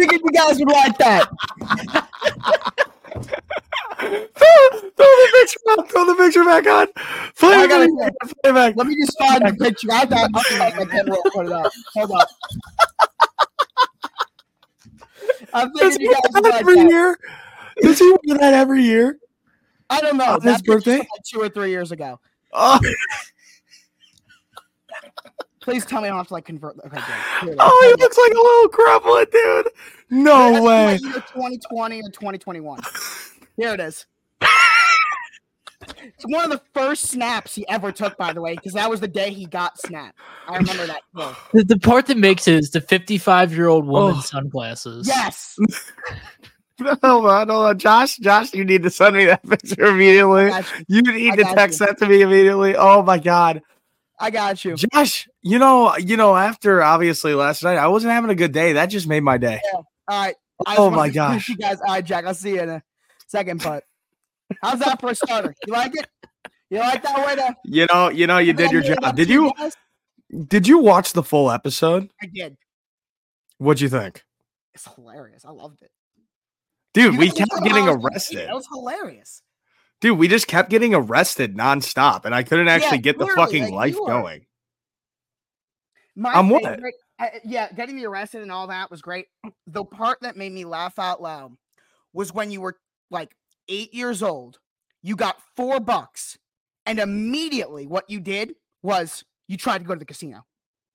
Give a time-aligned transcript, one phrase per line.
[0.00, 1.28] figured you guys would like that.
[3.98, 5.86] throw, throw the picture on.
[5.88, 6.86] Throw the picture back on.
[7.38, 8.76] Play, I gotta back, play back.
[8.76, 9.88] Let me just find the picture.
[9.92, 11.72] I got I got my pen roll put it up.
[11.94, 12.28] Hold up.
[15.52, 16.88] I Does figured he you guys like every that.
[16.88, 17.18] year?
[17.82, 19.18] Does he wear that every year?
[19.88, 20.34] I don't know.
[20.34, 20.98] On his birthday?
[20.98, 22.20] like two or three years ago.
[22.52, 22.78] Oh,
[25.60, 26.78] Please tell me I don't have to like convert.
[26.78, 27.00] Okay, good.
[27.42, 27.56] Here it is.
[27.60, 29.68] oh he looks like a little crumlet, dude.
[30.10, 30.84] No from, way.
[30.92, 32.80] like, either 2020 or 2021.
[33.56, 34.06] Here it is.
[36.02, 39.00] It's one of the first snaps he ever took, by the way, because that was
[39.00, 40.18] the day he got snapped.
[40.46, 41.00] I remember that.
[41.16, 41.58] too.
[41.58, 44.20] The, the part that makes it is the 55 year old woman Oh.
[44.20, 45.06] sunglasses.
[45.06, 45.58] Yes.
[46.80, 47.78] Hold on, hold on.
[47.78, 50.46] Josh, Josh, you need to send me that picture immediately.
[50.88, 51.02] You.
[51.02, 51.86] You need I to text you.
[51.86, 52.74] that to me immediately.
[52.76, 53.60] Oh my god.
[54.20, 54.76] I got you.
[54.76, 58.74] Josh, you know, you know, after obviously last night, I wasn't having a good day.
[58.74, 59.60] That just made my day.
[59.74, 60.36] All right.
[60.66, 61.48] Oh my gosh.
[61.48, 62.26] You guys, all right, Jack.
[62.26, 62.82] I'll see you in a
[63.28, 63.62] second.
[63.62, 63.84] But
[64.62, 65.54] how's that for a starter?
[65.66, 66.06] You like it?
[66.68, 67.56] You like that way to?
[67.64, 69.16] You know, you know, you did your Warm it up job.
[69.16, 69.76] Did you guys?
[70.48, 72.10] did you watch the full episode?
[72.22, 72.56] I did.
[73.58, 74.22] What'd you think?
[74.74, 75.44] It's hilarious.
[75.44, 75.90] I loved it.
[76.92, 78.48] Dude, You we kept getting how I was gonna see arrested.
[78.48, 79.42] That was hilarious.
[80.00, 83.72] Dude, we just kept getting arrested nonstop, and I couldn't actually get the fucking like,
[83.72, 84.46] life going.
[86.16, 86.64] My I'm what?
[86.64, 89.26] favorite, uh, yeah, getting me arrested and all that was great.
[89.66, 91.52] The part that made me laugh out loud
[92.12, 92.76] was when you were
[93.10, 93.34] like
[93.68, 94.58] eight years old.
[95.02, 96.38] You got four bucks,
[96.86, 100.44] and immediately what you did was you tried to go to the casino.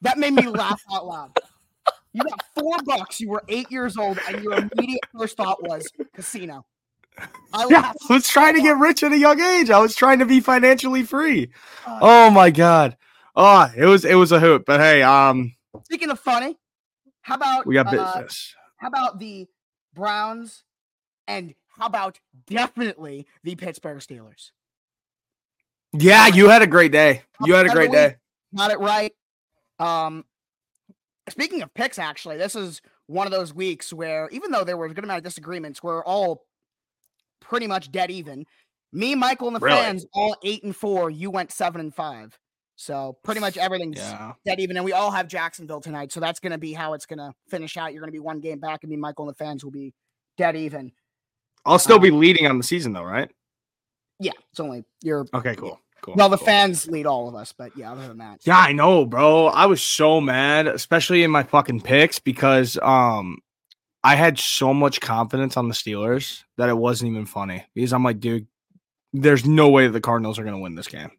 [0.00, 1.36] that made me laugh out loud.
[2.14, 3.20] You got four bucks.
[3.20, 6.64] You were eight years old, and your immediate first thought was casino.
[7.52, 7.92] I Yeah.
[8.08, 9.70] I was trying to get rich at a young age.
[9.70, 11.50] I was trying to be financially free.
[11.86, 12.96] uh, Oh my god.
[13.34, 14.64] Oh, it was it was a hoot.
[14.66, 16.56] But hey, um, Speaking of funny,
[17.22, 18.54] how about we got uh, business.
[18.76, 19.46] How about the
[19.94, 20.64] Browns?
[21.28, 24.50] And how about definitely the Pittsburgh Steelers?
[25.92, 27.22] Yeah, you had a great day.
[27.44, 28.16] You had a great day.
[28.56, 29.12] Got it right.
[29.78, 30.24] Um,
[31.28, 34.86] speaking of picks, actually, this is one of those weeks where, even though there were
[34.86, 36.44] a good amount of disagreements, we're all
[37.42, 38.44] pretty much dead even.
[38.92, 39.80] Me, Michael, and the Really?
[39.80, 41.10] fans all eight and four.
[41.10, 42.38] You went seven and five.
[42.76, 44.32] So pretty much everything's Yeah.
[44.44, 46.12] dead even, and we all have Jacksonville tonight.
[46.12, 47.92] So that's going to be how it's going to finish out.
[47.92, 49.92] You're going to be one game back, and me, Michael, and the fans will be
[50.36, 50.92] dead even.
[51.64, 53.30] I'll still be leading on the season though, right?
[54.18, 55.26] Yeah, it's only you're.
[55.32, 55.80] Okay, cool.
[56.00, 56.14] Cool.
[56.16, 56.46] Well, the cool.
[56.46, 59.46] fans lead all of us, but yeah, other than that, Yeah, I know, bro.
[59.46, 63.38] I was so mad, especially in my fucking picks because um
[64.04, 67.64] I had so much confidence on the Steelers that it wasn't even funny.
[67.74, 68.46] Because I'm like, dude,
[69.12, 71.10] there's no way the Cardinals are gonna win this game.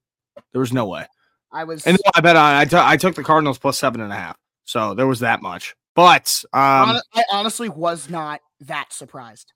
[0.52, 1.06] There was no way.
[1.52, 1.86] I was.
[1.86, 4.36] And I bet on I took I took the Cardinals plus seven and a half.
[4.66, 5.76] So there was that much.
[5.96, 9.54] But um I honestly was not that surprised.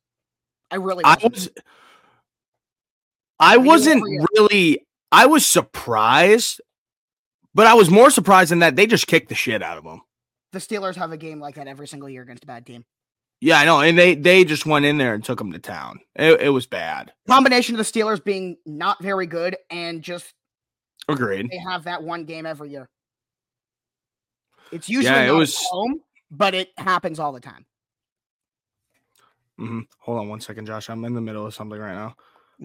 [0.69, 1.33] I really I wasn't.
[1.33, 1.49] was
[3.39, 4.03] I wasn't
[4.35, 6.61] really I was surprised,
[7.55, 10.01] but I was more surprised in that they just kicked the shit out of them.
[10.53, 12.85] the Steelers have a game like that every single year against a bad team.
[13.39, 15.99] Yeah, I know, and they they just went in there and took them to town.
[16.15, 17.13] It, it was bad.
[17.27, 20.33] Combination of the Steelers being not very good and just
[21.07, 21.49] Agreed.
[21.51, 22.89] they have that one game every year.
[24.71, 27.65] It's usually Yeah, it not at was- home, but it happens all the time.
[29.57, 30.89] hmm Hold on one second, Josh.
[30.89, 32.15] I'm in the middle of something right now.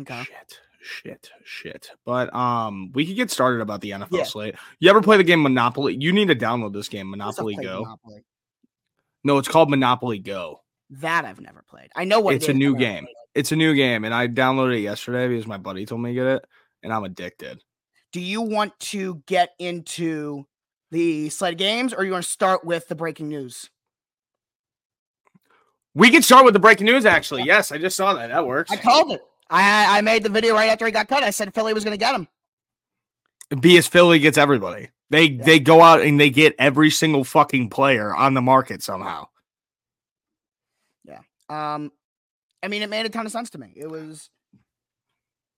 [0.00, 0.22] Okay.
[0.22, 1.90] Shit, shit, shit.
[2.04, 4.24] But um, we could get started about the NFL Yeah.
[4.24, 4.54] slate.
[4.80, 5.96] You ever play the game Monopoly?
[6.00, 7.82] You need to download this game, Monopoly Go.
[7.82, 8.24] Monopoly?
[9.24, 10.60] No, it's called Monopoly Go.
[10.90, 11.90] That I've never played.
[11.96, 13.06] I know what it It's a new but I never game.
[13.34, 16.14] It's a new game, and I downloaded it yesterday because my buddy told me to
[16.14, 16.44] get it,
[16.82, 17.62] and I'm addicted.
[18.12, 20.46] do you want to get into
[20.90, 23.70] the of games or you want to start with the breaking news?
[25.94, 27.06] We can start with the breaking news.
[27.06, 28.28] Actually, yes, I just saw that.
[28.28, 28.70] That works.
[28.70, 29.22] I called it.
[29.50, 31.22] I I made the video right after he got cut.
[31.22, 32.28] I said Philly was going to get him.
[33.60, 34.88] Be as Philly gets everybody.
[35.12, 35.44] They Yeah.
[35.44, 39.26] they go out and they get every single fucking player on the market somehow.
[41.04, 41.20] Yeah.
[41.48, 41.92] Um,
[42.62, 43.72] I mean, it made a ton of sense to me.
[43.76, 44.30] It was,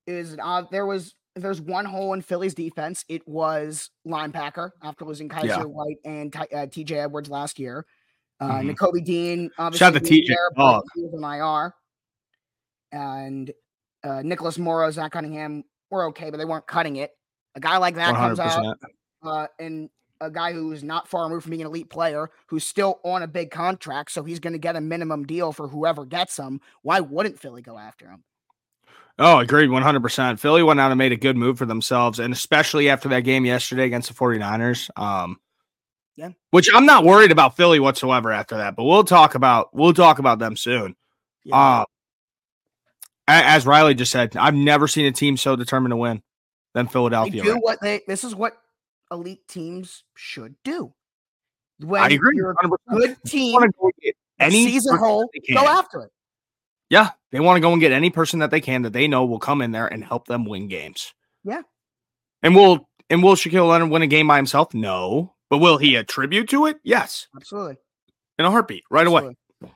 [0.07, 5.05] it was uh, there was there's one hole in Philly's defense, it was linebacker after
[5.05, 5.63] losing Kyzir Yeah.
[5.65, 6.97] White and Ty- uh, T.J.
[7.01, 7.85] Edwards last year.
[8.41, 8.75] Uh, Mhm.
[8.77, 10.85] Nakobe Dean, obviously, Shout out to TJ there, Dog.
[10.95, 11.75] he was on IR,
[12.93, 13.53] and
[14.05, 17.11] uh, Nicholas Morrow, Zach Cunningham were okay, but they weren't cutting it.
[17.57, 18.77] A guy like that One comes out.
[19.25, 19.91] Uh, and
[20.21, 23.27] a guy who's not far removed from being an elite player, who's still on a
[23.27, 26.61] big contract, so he's going to get a minimum deal for whoever gets him.
[26.83, 28.23] Why wouldn't Philly go after him?
[29.19, 30.41] Oh, agreed, one hundred percent.
[30.41, 33.45] Philly went out and made a good move for themselves, and especially after that game
[33.45, 34.91] yesterday against the 49ers.
[35.01, 35.39] Um,
[36.17, 36.31] Yeah.
[36.51, 40.19] Which I'm not worried about Philly whatsoever after that, but we'll talk about we'll talk
[40.19, 40.97] about them soon.
[41.45, 41.83] Yeah.
[41.83, 41.87] A-
[43.29, 46.23] as Riley just said, I've never seen a team so determined to win
[46.75, 47.43] than they Philadelphia.
[47.43, 48.03] do right what they.
[48.07, 48.57] This is what
[49.15, 50.93] elite teams should do.
[51.81, 52.37] When I agree.
[52.37, 52.77] You're a 100%.
[52.91, 53.61] good team.
[53.81, 53.91] go
[54.39, 55.29] any season hole.
[55.53, 56.11] Go after it.
[56.91, 59.25] Yeah, they want to go and get any person that they can that they know
[59.25, 61.15] will come in there and help them win games.
[61.43, 61.63] Yeah.
[62.43, 64.75] And will and will Shaquille Leonard win a game by himself?
[64.75, 65.35] No.
[65.51, 66.79] But will he attribute to it?
[66.85, 67.27] Yes.
[67.35, 67.77] Absolutely.
[68.39, 69.23] In a heartbeat, right away.
[69.63, 69.71] Um,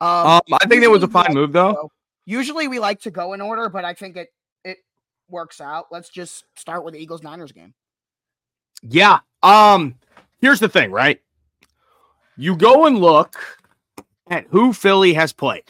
[0.00, 1.72] Um, I think that was a fine move though.
[1.72, 1.90] go-
[2.26, 4.28] Usually we like to go in order, but I think it
[4.64, 4.78] it
[5.28, 5.86] works out.
[5.90, 7.72] Let's just start with the Eagles Niners game.
[8.82, 9.20] Yeah.
[9.42, 9.96] Um,
[10.40, 11.20] here's the thing, right?
[12.36, 13.36] You go and look
[14.28, 15.64] at who Philly has played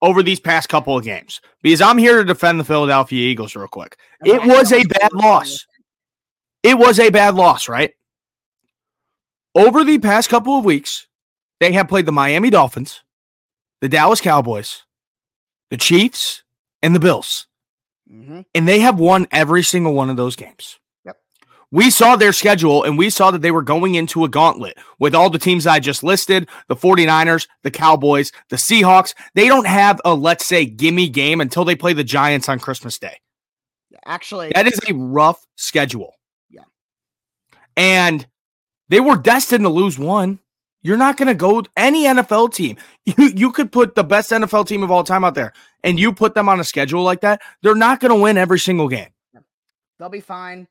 [0.00, 3.68] over these past couple of games because I'm here to defend the Philadelphia Eagles real
[3.68, 3.96] quick.
[4.24, 5.66] It was a bad loss.
[6.62, 7.92] It was a bad loss, right?
[9.54, 11.06] Over the past couple of weeks,
[11.60, 13.02] they have played the Miami Dolphins,
[13.80, 14.82] the Dallas Cowboys,
[15.70, 16.42] the Chiefs,
[16.82, 17.46] and the Bills
[18.10, 18.44] Mhm.
[18.54, 20.78] and they have won every single one of those games.
[21.76, 25.14] We saw their schedule and we saw that they were going into a gauntlet with
[25.14, 29.12] all the teams I just listed the 49ers, the Cowboys, the Seahawks.
[29.34, 32.98] They don't have a, let's say, gimme game until they play the Giants on Christmas
[32.98, 33.20] Day.
[34.06, 36.14] Actually, That is a rough schedule.
[36.48, 36.62] Yeah.
[37.76, 38.26] And
[38.88, 40.38] they were destined to lose one.
[40.80, 42.78] You're not going to go any NFL team.
[43.04, 45.52] You you could put the best NFL team of all time out there
[45.84, 48.58] and you put them on a schedule like that, they're not going to win every
[48.58, 49.10] single game.
[49.98, 50.68] they'll be fine.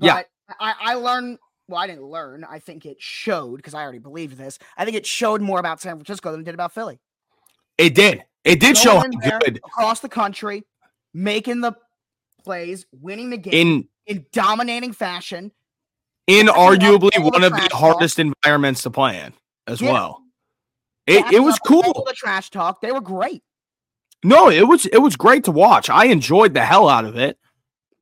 [0.00, 0.22] Yeah.
[0.60, 1.38] I, I learned.
[1.68, 2.44] Well, I didn't learn.
[2.48, 4.58] I think it showed because I already believed this.
[4.76, 7.00] I think it showed more about San Francisco than it did about Philly.
[7.76, 8.22] It did.
[8.44, 10.62] It did show how good across the country,
[11.12, 11.72] making the
[12.44, 15.50] plays, winning the game in, in dominating fashion.
[16.28, 17.72] in arguably one of the talk.
[17.72, 19.32] hardest environments to play in
[19.66, 19.92] as Yeah.
[19.92, 20.22] well.
[21.08, 22.04] It, it was cool.
[22.06, 22.80] The trash talk.
[22.80, 23.42] They were great.
[24.24, 25.90] No, it was it was great to watch.
[25.90, 27.38] I enjoyed the hell out of it.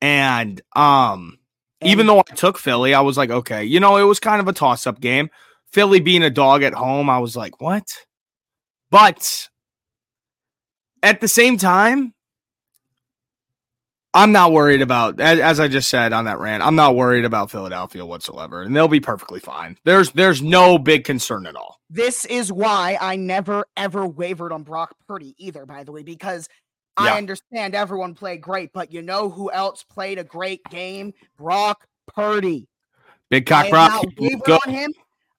[0.02, 1.38] And um
[1.84, 4.48] even though I took Philly, I was like, okay, you know, it was kind of
[4.48, 5.31] a toss-up game.
[5.72, 7.84] Philly being a dog at home, I was like, what?
[8.90, 9.48] But
[11.02, 12.14] at the same time,
[14.16, 16.62] I'm not worried about as, as I just said on that rant.
[16.62, 19.76] I'm not worried about Philadelphia whatsoever, and they'll be perfectly fine.
[19.84, 21.81] There's there's no big concern at all.
[21.90, 26.48] This is why I never ever wavered on Brock Purdy either, by the way, because
[26.99, 27.14] Yeah.
[27.14, 31.12] I understand everyone played great, but you know who else played a great game?
[31.37, 32.69] Brock Purdy.
[33.31, 34.05] Big cock Brock,
[34.46, 34.58] go.
[34.67, 34.93] on him.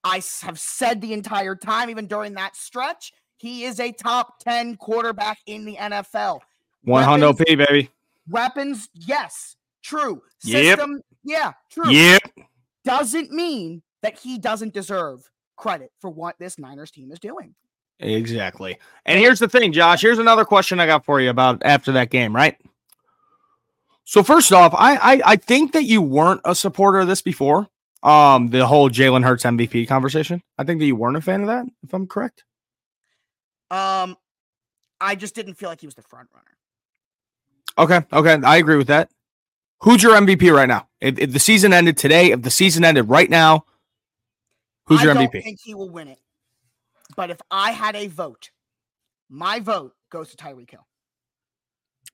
[0.03, 4.75] I have said the entire time, even during that stretch, he is a top 10
[4.77, 6.41] quarterback in the NFL.
[6.83, 7.89] One Weapons- P baby.
[8.29, 10.21] Weapons, yes, true.
[10.43, 10.77] Yep.
[10.77, 11.91] System, yeah, true.
[11.91, 12.21] Yep.
[12.83, 17.55] Doesn't mean that he doesn't deserve credit for what this Niners team is doing.
[17.99, 18.77] Exactly.
[19.05, 20.01] And here's the thing, Josh.
[20.01, 22.57] Here's another question I got for you about after that game, right?
[24.03, 27.67] So first off, I I, I think that you weren't a supporter of this before.
[28.03, 30.43] Um, the whole Jalen Hurts MVP conversation.
[30.59, 32.43] I think that you weren't a fan of that, if I'm correct.
[33.71, 34.15] Um,
[35.01, 36.45] I just didn't feel like he was the front runner.
[37.77, 39.09] Okay, okay, I agree with that.
[39.81, 40.87] Who's your MVP right now?
[41.01, 43.65] If, if the season ended today, if the season ended right now,
[44.85, 45.43] who's I your don't MVP?
[45.43, 46.19] think he will win it.
[47.15, 48.49] But if I had a vote,
[49.29, 50.85] my vote goes to Tyreek Hill.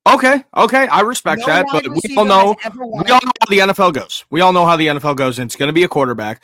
[0.07, 3.19] Okay, okay, I respect No that, but we all know has ever won we all
[3.23, 4.25] know how the NFL goes.
[4.31, 6.41] We all know how the NFL goes, and it's going to be a quarterback.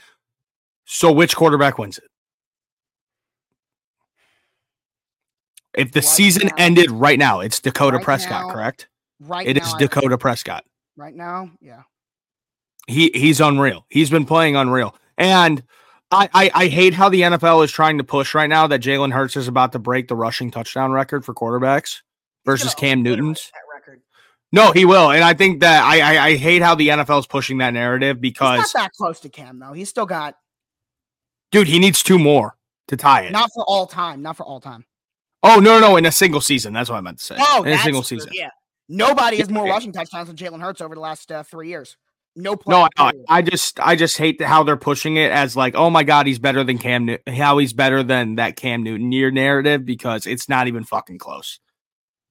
[0.86, 2.04] So, which quarterback wins it?
[5.74, 8.88] If the Right season now- ended right now, it's Dakota Right Prescott, now, correct?
[9.20, 9.64] right It now.
[9.66, 10.66] is I- Dakota Prescott.
[10.96, 11.84] right now, yeah.
[12.88, 13.86] He he's unreal.
[13.90, 15.62] He's been playing unreal, and
[16.12, 19.12] I, I I hate how the NFL is trying to push right now that Jalen
[19.12, 22.02] Hurts is about to break the rushing touchdown record for quarterbacks
[22.46, 23.52] versus Cam Newton's.
[24.54, 27.28] No, he will, and I think that I I, I hate how the NFL is
[27.28, 29.74] pushing that narrative because He's not that close to Cam though.
[29.74, 30.36] He's still got
[31.52, 32.56] dude, he needs two more
[32.88, 33.32] to tie it.
[33.32, 34.86] not for all time, not for all time.
[35.44, 36.74] Oh no, no, in a single season.
[36.74, 37.36] That's what I meant to say.
[37.38, 38.32] Oh, in a single true, season.
[38.34, 38.50] Yeah,
[38.88, 41.98] nobody has more rushing touchdowns than Jalen Hurts over the last uh, three years.
[42.38, 42.56] No.
[42.68, 43.12] No, I.
[43.28, 46.40] I just, I just hate how they're pushing it as like, oh my god, he's
[46.40, 47.06] better than Cam.
[47.06, 51.18] New- how he's better than that Cam Newton year narrative because it's not even fucking
[51.18, 51.60] close.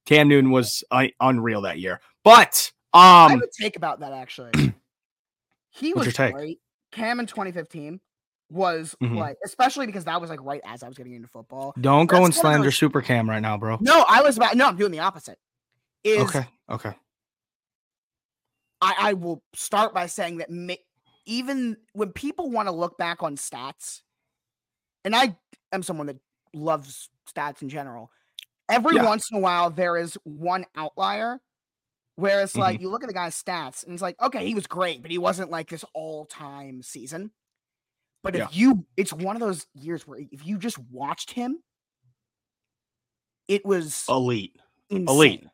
[0.07, 4.13] Cam Newton was uh, unreal that year, but I have um, a take about that
[4.13, 4.53] actually.
[5.71, 6.61] he was great.
[6.93, 8.01] Cam in 2015
[8.49, 9.17] was Mhm.
[9.17, 11.75] like, especially because that was like right as I was getting into football.
[11.81, 13.79] don't go and slander Super Cam right now, bro.
[13.81, 14.57] No, I was about.
[14.57, 15.39] No, I'm doing the opposite.
[16.05, 16.93] Is Okay, okay.
[18.81, 20.75] I, I will start by saying that ma-
[21.27, 24.03] even when people want to look back on stats,
[25.05, 25.37] and I
[25.73, 26.19] am someone that
[26.53, 28.11] loves stats in general,
[28.69, 29.05] every Yeah.
[29.05, 31.41] once in a while there is one outlier
[32.17, 32.61] where it's Mm-hmm.
[32.61, 35.11] like you look at the guy's stats and it's like, okay, he was great, but
[35.11, 37.31] he wasn't like this all-time season.
[38.23, 38.49] But if Yeah.
[38.53, 41.63] you, it's one of those years where if you just watched him,
[43.49, 44.57] it was Elite.
[44.91, 45.09] insane.
[45.09, 45.47] Elite.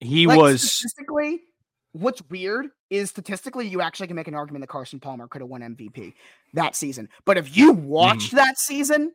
[0.00, 1.42] He Like, was statistically.
[1.92, 5.48] What's weird is statistically, you actually can make an argument that Carson Palmer could have
[5.48, 6.14] won MVP
[6.54, 7.08] that season.
[7.24, 7.86] But if you Mm-hmm.
[7.86, 9.12] watched that season,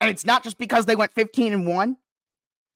[0.00, 1.96] and it's not just because they went 15 and one,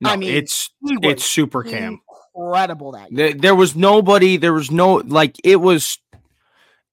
[0.00, 2.00] no, I mean, it's it's super cam.
[2.36, 3.08] incredible that.
[3.10, 4.36] There, there was nobody.
[4.36, 5.36] There was no like.
[5.42, 5.98] It was.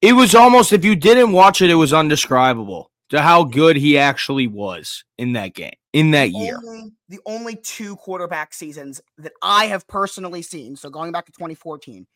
[0.02, 3.96] It was almost if you didn't watch it, it was undescribable to how good he
[3.96, 6.58] actually was in that game in that year.
[6.66, 11.32] Only, the only two quarterback seasons that I have personally seen, so going back to
[11.32, 12.06] 2014,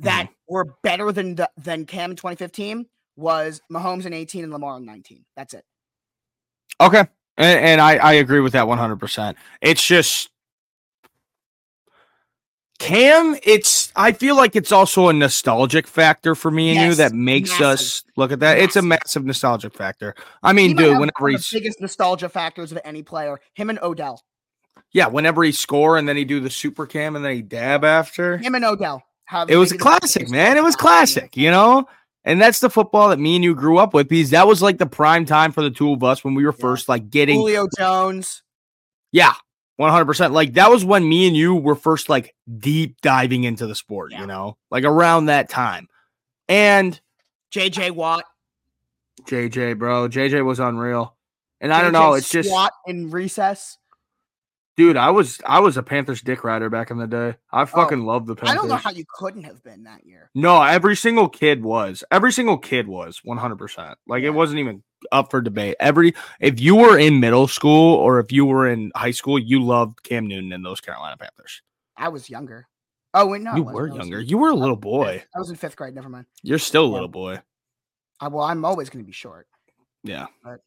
[0.00, 0.32] that Mm-hmm.
[0.54, 4.84] were better than the, than Cam in 2015 was Mahomes in 18 and Lamar in
[4.84, 5.24] 19.
[5.36, 5.64] That's it.
[6.80, 7.04] Okay,
[7.36, 9.36] and, and I I agree with that one hundred percent.
[9.60, 10.30] It's just
[12.78, 13.36] Cam.
[13.42, 17.50] It's I feel like it's also a nostalgic factor for me and you that makes
[17.50, 17.66] massive.
[17.66, 18.58] us look at that.
[18.58, 20.14] It's a massive nostalgic factor.
[20.42, 23.68] I mean, He dude, whenever one he's the biggest nostalgia factors of any player, him
[23.68, 24.22] and Odell.
[24.94, 27.84] yeah, whenever he score and then he do the super cam and then he dab
[27.84, 28.38] after.
[28.38, 29.02] Him and Odell.
[29.30, 30.56] The It was a classic, man.
[30.56, 31.86] It was classic, you know?
[32.24, 34.78] And that's the football that me and you grew up with because that was like
[34.78, 36.60] the prime time for the two of us when we were Yeah.
[36.62, 38.42] first like getting Julio Jones.
[39.12, 39.32] yeah,
[39.80, 40.32] 100%.
[40.32, 44.12] Like that was when me and you were first like deep diving into the sport,
[44.12, 44.20] Yeah.
[44.20, 44.58] you know?
[44.70, 45.88] Like around that time.
[46.48, 47.00] And
[47.54, 48.24] JJ Watt.
[49.26, 51.16] JJ, bro, JJ was unreal.
[51.60, 53.76] And I don't know, it's just Watt in recess.
[54.80, 57.36] Dude, I was I was a Panthers dick rider back in the day.
[57.52, 58.48] I oh, fucking love the Panthers.
[58.48, 60.30] Oh, I don't know how you couldn't have been that year.
[60.34, 62.02] No, every single kid was.
[62.10, 63.94] Every single kid was 100%.
[64.06, 64.28] Like Yeah.
[64.28, 64.82] it wasn't even
[65.12, 65.76] up for debate.
[65.80, 69.62] Every if you were in middle school or if you were in high school, you
[69.62, 71.60] loved Cam Newton and those Carolina Panthers.
[71.98, 72.66] I was younger.
[73.12, 74.20] Oh wait, no, you were younger.
[74.20, 75.22] in- You were a little boy.
[75.34, 75.94] I was in fifth grade.
[75.94, 76.24] Never mind.
[76.42, 76.92] You're still a Yeah.
[76.94, 77.42] little boy.
[78.18, 79.46] I, well, I'm always going to be short.
[80.04, 80.26] Yeah.
[80.42, 80.60] But-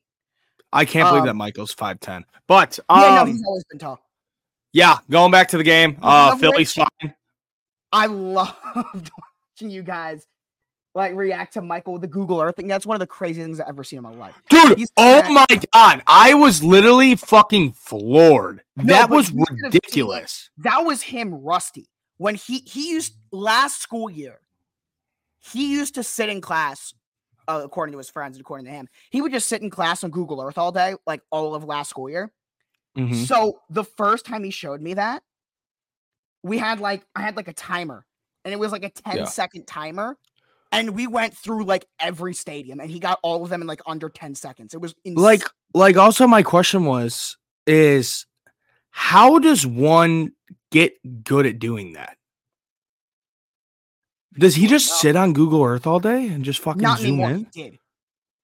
[0.74, 2.24] I can't believe that Um, Michael's 5'10.
[2.48, 4.00] But yeah, no, um he's always been tall.
[4.74, 5.98] yeah, going back to the game.
[6.02, 7.14] Uh Philly's fine.
[7.92, 8.58] I loved
[9.56, 10.26] watching you guys
[10.96, 12.68] like react to Michael with the Google Earth thing.
[12.68, 14.36] That's one of the craziest things I've ever seen in my life.
[14.50, 15.50] Dude, He's oh back.
[15.50, 16.04] my god.
[16.06, 18.62] I was literally fucking floored.
[18.76, 20.50] No, that was have seen ridiculous.
[20.60, 21.88] That was him, Rusty.
[22.18, 24.40] When he he used last school year,
[25.40, 26.94] he used to sit in class,
[27.48, 30.04] uh, according to his friends and according to him, he would just sit in class
[30.04, 32.32] on Google Earth all day, like all of last school year.
[32.98, 33.26] Mhm.
[33.28, 35.24] So the first time he showed me that,
[36.44, 38.06] we had like I had like a timer,
[38.46, 39.74] and it was like a 10 second Yeah.
[39.74, 40.18] timer.
[40.72, 43.82] And we went through like every stadium, and he got all of them in like
[43.86, 44.74] under 10 seconds.
[44.74, 45.24] It was insane.
[45.24, 48.26] like like also my question was is
[48.92, 50.32] how does one
[50.72, 52.18] get good at doing that
[54.38, 57.30] does he just sit on google earth all day and just fucking not zoom anymore.
[57.32, 57.78] in He did.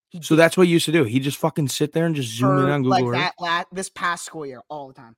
[0.10, 2.30] He so that's what he used to do he just fucking sit there and just
[2.30, 5.16] zoom in on google like earth that la- this past school year all the time.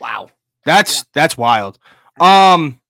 [0.00, 0.28] wow
[0.64, 1.78] that's that's wild
[2.20, 2.80] um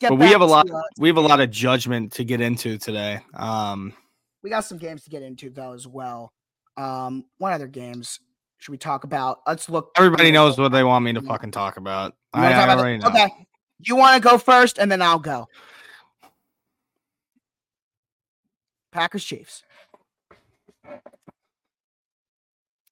[0.00, 2.78] but we have a lot uh, we have a lot of judgment to get into
[2.78, 3.92] today um
[4.42, 6.32] we got some games to get into though as well.
[6.76, 8.18] Um, what other games
[8.58, 9.38] should we talk about?
[9.46, 9.92] Let's look.
[9.96, 11.28] everybody knows what they want me to Yeah.
[11.28, 13.28] fucking talk about i, talk I about the- already know Okay,
[13.78, 15.46] you want to go first, and then I'll go.
[18.92, 19.64] Packers Chiefs.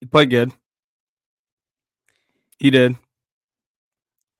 [0.00, 0.52] he played good
[2.59, 2.97] he did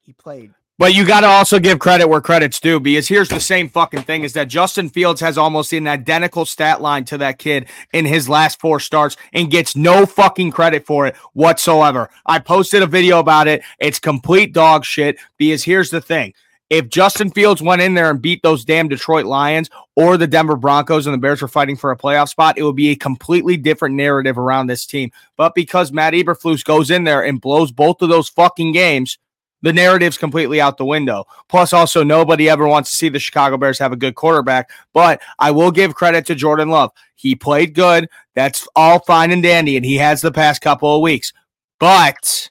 [0.03, 0.53] He played.
[0.81, 4.01] But you got to also give credit where credit's due because here's the same fucking
[4.05, 8.07] thing is that Justin Fields has almost an identical stat line to that kid in
[8.07, 12.09] his last four starts and gets no fucking credit for it whatsoever.
[12.25, 13.63] I posted a video about it.
[13.79, 16.33] It's complete dog shit because here's the thing.
[16.71, 20.55] If Justin Fields went in there and beat those damn Detroit Lions or the Denver
[20.57, 23.57] Broncos and the Bears were fighting for a playoff spot, it would be a completely
[23.57, 25.11] different narrative around this team.
[25.37, 29.19] But because Matt Eberflus goes in there and blows both of those fucking games,
[29.63, 31.25] the narrative's completely out the window.
[31.49, 34.71] Plus, also, nobody ever wants to see the Chicago Bears have a good quarterback.
[34.95, 36.93] But I will give credit to Jordan Love.
[37.15, 38.09] He played good.
[38.35, 41.33] That's all fine and dandy, and he has the past couple of weeks.
[41.79, 42.50] But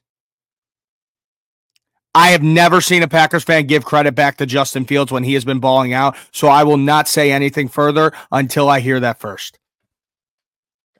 [2.15, 5.35] I have never seen a Packers fan give credit back to Justin Fields when he
[5.35, 6.15] has been balling out.
[6.31, 9.59] So I will not say anything further until I hear that first.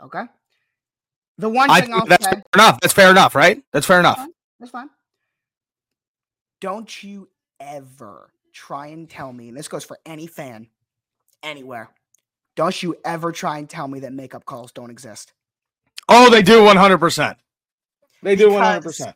[0.01, 0.23] Okay.
[1.37, 2.31] The one thing I'll that's say.
[2.31, 2.79] fair enough.
[2.81, 3.61] That's fair enough, right?
[3.73, 4.23] That's fair enough.
[4.59, 4.89] That's fine.
[6.61, 10.67] Don't you ever try and tell me, and this goes for any fan
[11.41, 11.89] anywhere,
[12.55, 15.31] don't you ever try and tell me that makeup calls don't exist.
[16.09, 17.35] Oh, they do 100%.
[18.21, 19.13] They do Because- 100%.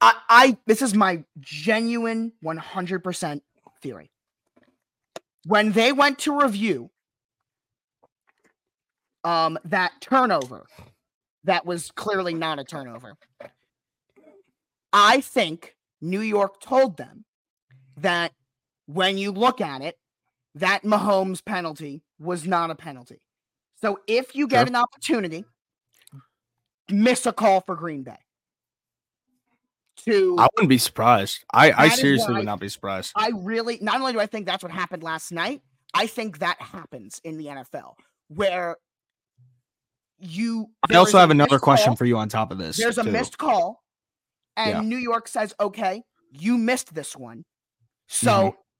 [0.00, 3.40] I, I this is my genuine 100%
[3.82, 4.10] theory.
[5.46, 6.90] When they went to review
[9.24, 10.64] um that turnover
[11.44, 13.14] that was clearly not a turnover.
[14.92, 17.24] I think New York told them
[17.98, 18.32] that
[18.86, 19.98] when you look at it,
[20.56, 23.20] that Mahomes penalty was not a penalty.
[23.80, 24.68] So if you get Sure.
[24.68, 25.44] an opportunity,
[26.90, 28.18] miss a call for Green Bay.
[30.04, 31.44] To I wouldn't be surprised.
[31.52, 33.12] I, I seriously would not be surprised.
[33.16, 35.62] I really not only do I think that's what happened last night,
[35.94, 37.94] I think that happens in the NFL
[38.28, 38.76] where
[40.18, 42.76] you I also have another question call, for you on top of this.
[42.76, 43.82] There's a missed call,
[44.56, 44.80] and Yeah.
[44.80, 47.44] New York says, "Okay, you missed this one."
[48.06, 48.30] So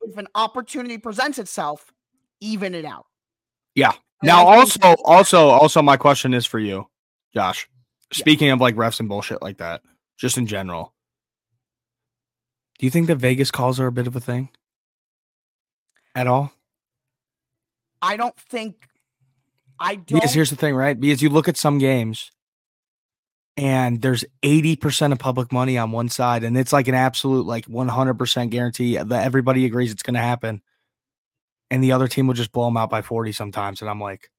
[0.02, 0.10] Mm-hmm.
[0.10, 1.92] if an opportunity presents itself,
[2.40, 3.06] even it out.
[3.74, 3.92] Yeah.
[4.22, 6.88] And Now, also, also, also, my question is for you,
[7.34, 7.68] Josh.
[8.12, 9.82] Speaking of like refs and bullshit like that,
[10.18, 10.94] just in general,
[12.80, 14.48] do you think that Vegas calls are a bit of a thing
[16.14, 16.50] at all?
[18.00, 18.88] I don't think.
[19.78, 20.14] I don't.
[20.14, 20.98] Because here's the thing, right?
[20.98, 22.30] Because you look at some games
[23.58, 27.66] and there's 80% of public money on one side, and it's like an absolute, like
[27.66, 30.62] 100% guarantee that everybody agrees it's going to happen.
[31.70, 33.82] And the other team will just blow them out by 40 sometimes.
[33.82, 34.30] And I'm like,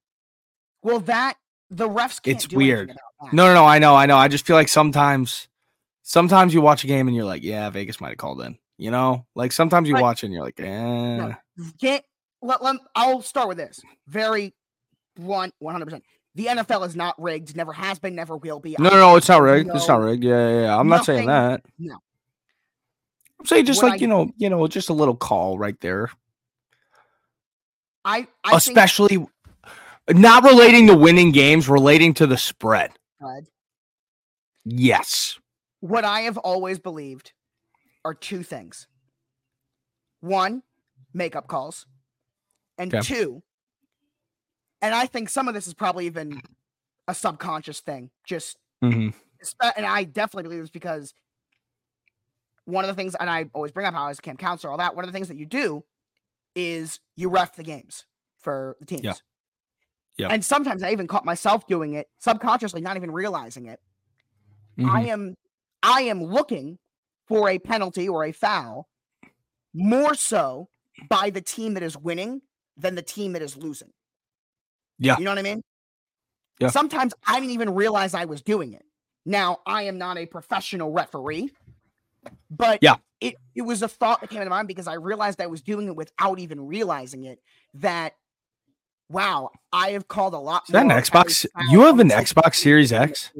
[0.82, 1.36] well, that
[1.70, 2.92] the refs can't It's do weird.
[3.32, 4.16] no, no, no, I know, I know.
[4.16, 5.46] I just feel like sometimes,
[6.02, 8.58] sometimes you watch a game and you're like, yeah, Vegas might have called in.
[8.78, 11.34] You know, like sometimes you watch and you're like, eh.
[11.80, 12.04] can't
[12.40, 13.80] let, let I'll start with this.
[14.08, 14.54] Very
[15.14, 16.02] blunt, 100%.
[16.34, 18.74] The NFL is not rigged, never has been, never will be.
[18.78, 19.70] No, no, no, it's not rigged.
[19.74, 20.24] It's not rigged.
[20.24, 20.78] Yeah, yeah, yeah.
[20.78, 21.62] I'm not saying that.
[21.78, 21.96] no.
[23.38, 25.78] I'm saying just What like I- you know, you know, just a little call right
[25.80, 26.10] there.
[28.04, 29.26] I, I think especially
[30.10, 32.92] not relating to winning games, relating to the spread.
[33.20, 33.46] Bud,
[34.64, 35.38] Yes.
[35.82, 37.32] What I have always believed
[38.04, 38.86] are two things.
[40.20, 40.62] One,
[41.12, 41.86] makeup calls.
[42.78, 43.02] And Okay.
[43.02, 43.42] two,
[44.80, 46.40] and I think some of this is probably even
[47.08, 48.10] a subconscious thing.
[48.24, 49.08] Just hmm
[49.76, 51.14] and I definitely believe this because
[52.64, 54.70] one of the things, and I always bring up how I was a camp counselor,
[54.70, 54.94] all that.
[54.94, 55.84] One of the things that you do
[56.54, 58.06] is you ref the games
[58.38, 59.02] for the teams.
[60.16, 60.28] Yeah.
[60.30, 63.80] And sometimes I even caught myself doing it subconsciously, not even realizing it.
[64.78, 64.96] Mm-hmm.
[64.96, 65.36] I am,
[65.82, 66.78] I am looking
[67.28, 68.88] for a penalty or a foul
[69.74, 70.68] more so
[71.08, 72.42] by the team that is winning
[72.76, 73.90] than the team that is losing.
[74.98, 75.18] Yeah.
[75.18, 75.62] You know what I mean?
[76.60, 76.68] Yeah.
[76.68, 78.84] Sometimes I didn't even realize I was doing it.
[79.24, 81.50] Now, I am not a professional referee,
[82.50, 82.96] but Yeah.
[83.20, 85.86] it, it was a thought that came into mind because I realized I was doing
[85.88, 87.40] it without even realizing it.
[87.74, 88.14] That
[89.08, 90.64] wow, I have called a lot.
[90.68, 91.46] Is that an Xbox?
[91.68, 93.30] You have an Xbox Series X?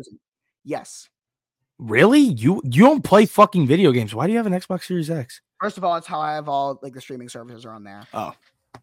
[0.64, 1.08] Yes.
[1.78, 2.20] Really?
[2.20, 4.14] You you don't play fucking video games.
[4.14, 5.40] Why do you have an Xbox Series X?
[5.60, 8.06] First of all, it's how I have all like the streaming services are on there.
[8.14, 8.32] Oh.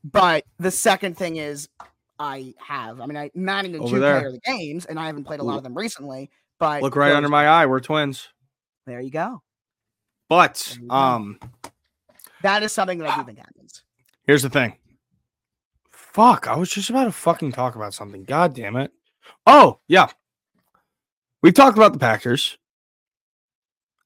[0.04, 1.70] But the second thing is
[2.20, 3.00] I have.
[3.02, 4.20] I mean, I not into Over two there.
[4.20, 6.30] player the games, and I haven't played a lot of them recently.
[6.60, 7.66] But Look right under my eye.
[7.66, 8.28] We're twins.
[8.86, 9.42] There you go.
[10.28, 10.96] But you go.
[10.96, 11.40] um,
[12.44, 13.84] That is something that I do think happens.
[14.28, 14.78] here's the thing.
[15.92, 18.26] Fuck, I was just about to fucking talk about something.
[18.26, 18.92] God damn it.
[19.48, 20.10] Oh, yeah.
[21.42, 22.58] We've talked about the Packers.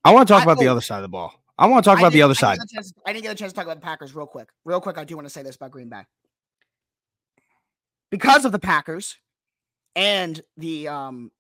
[0.03, 0.71] I want to talk I- about the oh.
[0.71, 1.33] other side of the ball.
[1.57, 2.57] I want to talk I about the other I side.
[2.57, 4.49] didn't, get chance, I didn't get a chance to talk about the Packers real quick.
[4.65, 6.01] Real quick, I do want to say this about Green Bay.
[8.09, 9.17] Because of the Packers
[9.95, 11.31] and the um,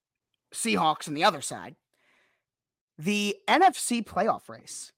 [0.53, 1.75] Seahawks on the other side,
[2.97, 4.91] the NFC playoff race,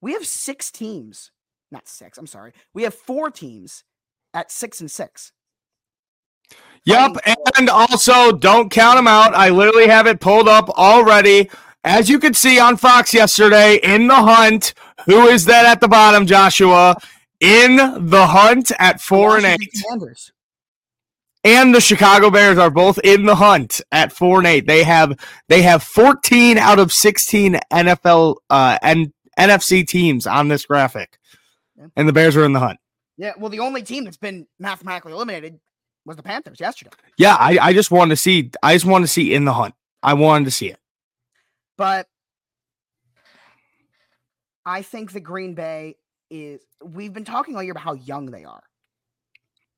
[0.00, 1.30] we have six teams.
[1.70, 2.52] Not six, I'm sorry.
[2.74, 3.84] We have four teams
[4.34, 5.32] at six and six.
[6.84, 7.16] Yep,
[7.56, 9.34] and also don't count them out.
[9.34, 11.48] I literally have it pulled up already.
[11.84, 14.74] As you could see on Fox yesterday in the hunt,
[15.06, 16.96] who is that at the bottom, Joshua?
[17.40, 17.76] In
[18.08, 19.72] the hunt at four and eight.
[19.82, 20.32] Commanders.
[21.44, 24.68] And the Chicago Bears are both in the hunt at four and eight.
[24.68, 25.18] They have
[25.48, 31.18] they have 14 out of 16 NFL uh and NFC teams on this graphic.
[31.76, 31.86] Yeah.
[31.96, 32.78] And the Bears are in the hunt.
[33.16, 35.58] Yeah, well, the only team that's been mathematically eliminated
[36.04, 36.90] was the Panthers yesterday.
[37.18, 39.74] Yeah, I, I just wanted to see I just wanted to see in the hunt.
[40.00, 40.78] I wanted to see it.
[41.76, 42.06] But
[44.64, 45.96] I think the Green Bay
[46.30, 48.62] is we've been talking all year about how young they are.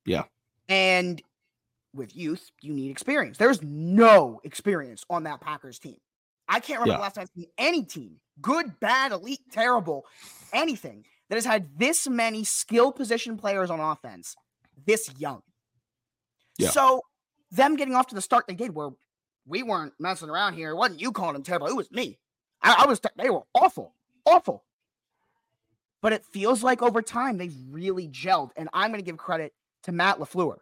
[0.05, 0.25] Yeah.
[0.69, 1.23] And
[1.95, 3.39] with youth, you need experience.
[3.39, 5.97] There's no experience on that Packers team.
[6.49, 6.97] I can't remember Yeah.
[6.97, 10.05] the last time I've seen any team, good, bad, elite, terrible,
[10.53, 14.37] anything that has had this many skill position players on offense
[14.87, 15.43] this young.
[16.59, 16.71] Yeah.
[16.71, 17.03] So
[17.51, 18.91] them getting off to the start they did, where
[19.47, 20.71] we weren't messing around here.
[20.71, 21.67] It wasn't you calling them terrible.
[21.69, 22.19] It was me.
[22.63, 23.01] I, I was.
[23.17, 24.65] They were awful, awful.
[26.01, 29.53] But it feels like over time they've really gelled, and I'm going to give credit
[29.85, 30.57] to Matt LaFleur,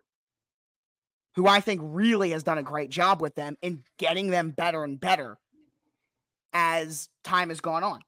[1.34, 4.84] who I think really has done a great job with them in getting them better
[4.84, 5.38] and better
[6.52, 8.00] as time has gone on.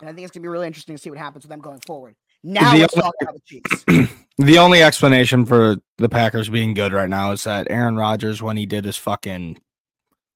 [0.00, 1.60] And I think it's going to be really interesting to see what happens with them
[1.60, 2.14] going forward.
[2.44, 4.12] Now The let's only- talk about the Chiefs.
[4.38, 8.58] The only explanation for the Packers being good right now is that Aaron Rodgers, when
[8.58, 9.56] he did his fucking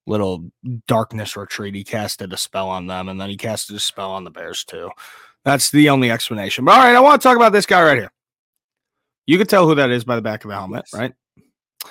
[0.07, 0.51] little
[0.87, 4.25] darkness retreat, he casted a spell on them, and then he casted a spell on
[4.25, 4.91] the Bears too.
[5.45, 6.65] That's the only explanation.
[6.65, 8.13] But all right, I want to talk about this guy right here.
[9.27, 11.01] You can tell who that is by the back of the helmet, Yes.
[11.01, 11.15] right?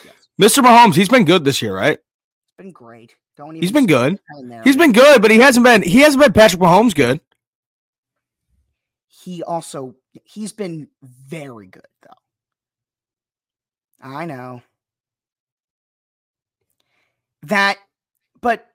[0.03, 0.13] Yes.
[0.57, 0.63] Mr.
[0.63, 1.97] Mahomes, he's been good this year, right?
[1.97, 3.15] It's been great.
[3.37, 4.19] Don't even He's been good.
[4.65, 7.21] He's been good, but he hasn't been he hasn't been Patrick Mahomes good.
[9.07, 9.95] he also
[10.25, 12.09] he's been very good though.
[14.01, 14.61] I know.
[17.43, 17.77] That
[18.41, 18.65] but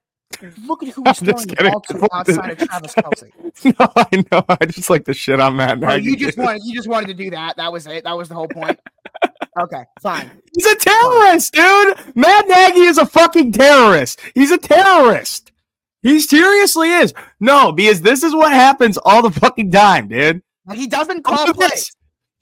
[0.67, 3.31] look at who I'm he's throwing the ball to outside of Travis Kelce.
[3.79, 4.45] no, I know.
[4.61, 7.15] I just like the shit on Matt Oh, you just wanted you just wanted to
[7.15, 7.57] do that.
[7.57, 8.05] That was it.
[8.05, 8.79] That was the whole point.
[9.61, 10.31] Okay, fine.
[10.53, 12.17] He's a terrorist, dude.
[12.17, 14.21] Matt Nagy is a fucking terrorist.
[14.35, 15.53] He's a terrorist.
[16.03, 17.15] He seriously is.
[17.41, 20.43] No, because this is what happens all the fucking time, dude.
[20.75, 21.93] He doesn't call plays.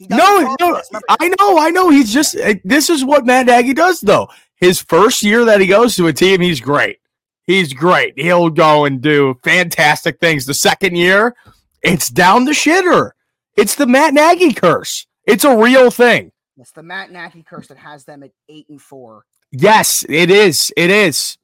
[0.01, 1.03] Doesn't No, call no, plays.
[1.21, 1.91] I know, I know.
[1.91, 4.29] He's just eh, this is what Matt Nagy does, though.
[4.57, 6.99] His first year that he goes to a team, he's great.
[7.45, 8.15] He's great.
[8.17, 10.47] He'll go and do fantastic things.
[10.47, 11.35] The second year,
[11.83, 13.11] it's down the shitter.
[13.57, 15.07] It's the Matt Nagy curse.
[15.27, 16.33] It's a real thing.
[16.57, 19.25] It's the Matt Nagy curse that has them at eight and four.
[19.51, 20.73] Yes, it is.
[20.77, 21.37] It is.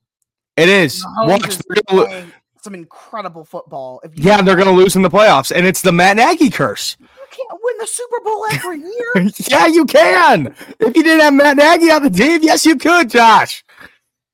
[0.57, 1.05] It is.
[1.19, 2.25] Watch, is lo-
[2.63, 4.01] some incredible football.
[4.15, 6.97] Yeah, they're going to lose in the playoffs, and it's the Matt Nagy curse.
[7.01, 9.31] You can't win the Super Bowl every year.
[9.49, 10.55] yeah, you can.
[10.81, 13.65] If you didn't have Matt Nagy on the team, yes, you could, Josh.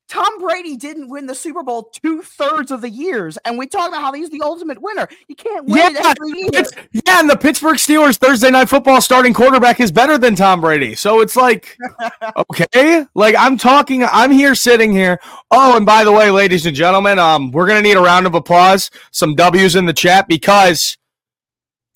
[0.08, 3.88] Tom Brady didn't win the Super Bowl two thirds of the years, and we talk
[3.88, 5.08] about how he's the ultimate winner.
[5.28, 6.64] You can't win Yeah, every year.
[6.92, 10.94] Yeah, and the Pittsburgh Steelers Thursday night football starting quarterback is better than Tom Brady.
[10.94, 11.78] So it's like,
[12.50, 15.18] okay, like I'm talking, I'm here sitting here.
[15.50, 18.34] Oh, and by the way, ladies and gentlemen, um, we're gonna need a round of
[18.34, 20.98] applause, some W's in the chat because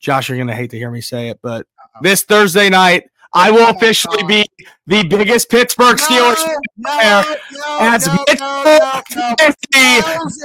[0.01, 1.66] Josh, you're gonna hate to hear me say it, but
[2.01, 3.05] this Thursday night,
[3.38, 4.44] I will officially be
[4.88, 6.44] the biggest Pittsburgh Steelers
[6.77, 9.37] no, player no, as no, Mitchell no, no.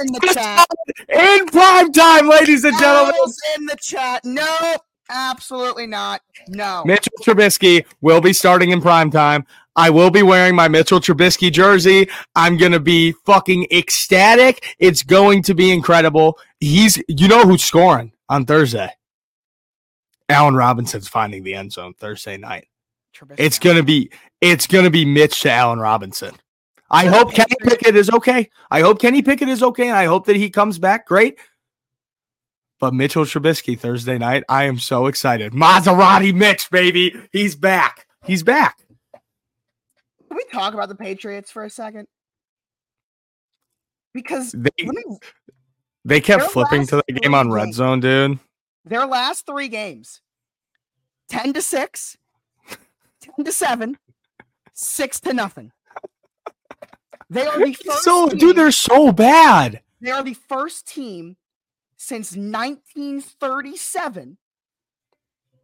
[0.00, 0.66] In the chat.
[1.08, 3.14] in prime time, ladies and gentlemen.
[3.56, 4.24] In the chat.
[4.24, 4.76] No,
[5.10, 6.20] absolutely not.
[6.46, 6.84] No.
[6.84, 9.44] Mitchell Trubisky will be starting in prime time.
[9.74, 12.08] I will be wearing my Mitchell Trubisky jersey.
[12.36, 14.76] I'm going to be fucking ecstatic.
[14.78, 16.38] It's going to be incredible.
[16.60, 18.90] He's, you know who's scoring on Thursday?
[20.28, 22.68] Allen Robinson's finding the end zone Thursday night.
[23.14, 23.34] Trubisky.
[23.38, 26.34] It's going to be, it's to be Mitch to Allen Robinson.
[26.90, 28.50] I hope Kenny Pickett is okay.
[28.70, 29.88] I hope Kenny Pickett is okay.
[29.88, 31.38] And I hope that he comes back great.
[32.78, 35.52] But Mitchell Trubisky Thursday night, I am so excited.
[35.52, 37.14] Maserati Mitch, baby.
[37.32, 38.06] He's back.
[38.24, 38.78] He's back.
[40.28, 42.06] Can we talk about the Patriots for a second?
[44.12, 45.02] Because They, me,
[46.04, 48.38] they kept flipping to the game on red games- zone, dude.
[48.84, 50.20] their last three games
[51.30, 52.16] 10 to 6,
[53.36, 53.98] 10 to 7,
[54.72, 55.72] 6 to nothing.
[57.30, 59.80] They are the first So, team, dude, they're so bad.
[60.00, 61.36] they are the first team
[61.96, 64.36] since 1937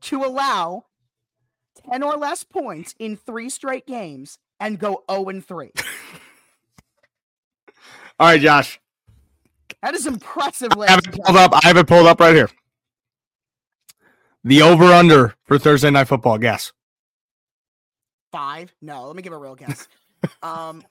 [0.03, 0.87] to allow
[1.91, 5.71] 10 or less points in three straight games and go 0 and 3.
[8.19, 8.81] All right, Josh.
[9.83, 10.71] That is impressive.
[10.79, 11.53] I have it pulled up.
[11.55, 12.49] I have it pulled up right here.
[14.45, 16.39] The over under for Thursday night football.
[16.39, 16.73] Guess.
[18.33, 18.73] Five?
[18.81, 19.89] No, let me give a real guess.
[20.43, 20.85] Um,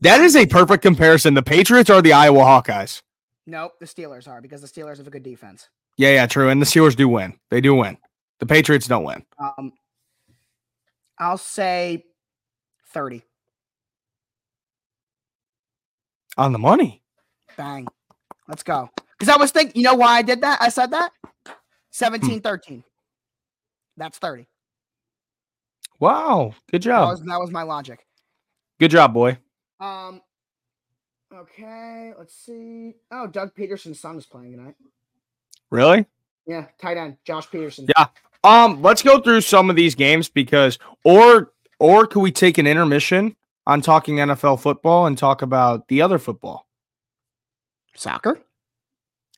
[0.00, 1.32] that is a perfect comparison.
[1.34, 3.00] The Patriots are the Iowa Hawkeyes.
[3.46, 5.68] nope, the Steelers are because the Steelers have a good defense.
[5.96, 6.50] Yeah, yeah, true.
[6.50, 7.38] And the Steelers do win.
[7.50, 7.96] They do win.
[8.40, 9.24] The Patriots don't win.
[9.38, 9.72] Um,
[11.18, 12.04] I'll say
[12.92, 13.22] 30.
[16.36, 17.02] On the money.
[17.56, 17.86] Bang.
[18.48, 18.90] Let's go.
[19.18, 20.60] Because I was thinking, you know why I did that?
[20.60, 21.10] I said that?
[21.92, 22.84] 17 13.
[23.96, 24.46] That's 30.
[25.98, 26.54] Wow.
[26.70, 27.08] Good That job.
[27.10, 28.06] was, that was my logic.
[28.78, 29.38] Good job, boy.
[29.80, 30.20] Um,
[31.34, 32.94] okay, let's see.
[33.10, 34.74] Oh, Doug Pederson's son is playing tonight.
[35.70, 36.06] Really?
[36.46, 37.88] Yeah, tight end, Josh Pederson.
[37.96, 38.06] Yeah.
[38.44, 42.66] Um, let's go through some of these games because or or could we take an
[42.66, 43.34] intermission
[43.66, 46.68] on talking NFL football and talk about the other football?
[47.94, 48.40] Soccer?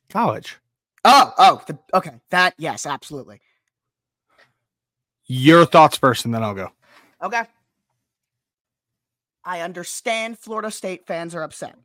[0.09, 0.57] College.
[1.05, 2.11] Oh, oh, the, okay.
[2.29, 3.41] That, yes, absolutely.
[5.31, 6.71] Your thoughts first, and then I'll go.
[7.21, 7.43] Okay.
[9.45, 11.75] I understand Florida State fans are upset.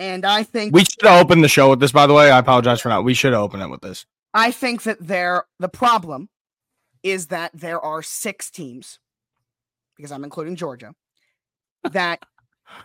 [0.00, 2.30] And I think We should open the show with this, by the way.
[2.30, 3.04] I apologize for not.
[3.04, 4.04] We should open it with this.
[4.34, 6.28] I think that there the problem
[7.04, 8.98] is that there are six teams,
[9.96, 10.92] because I'm including Georgia,
[11.92, 12.24] that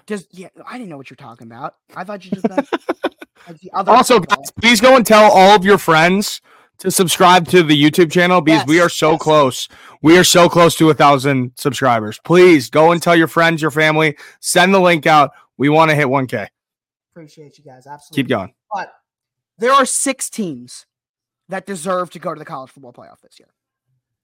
[0.06, 1.74] does yeah, I didn't know what you're talking about.
[1.96, 2.70] I thought you just meant
[3.62, 6.42] the other Also, guys, please go and tell all of your friends
[6.80, 9.22] to subscribe to the YouTube channel because we are so yes.
[9.22, 9.70] close.
[10.02, 12.20] We are so close to a thousand subscribers.
[12.24, 15.32] Please go and tell your friends, your family, send the link out.
[15.58, 16.48] We want to hit 1K.
[17.12, 17.86] appreciate you guys.
[17.86, 18.24] Absolutely.
[18.24, 18.54] Keep going.
[18.74, 18.94] But
[19.58, 20.86] there are six teams
[21.50, 23.50] that deserve to go to the college football playoff this year.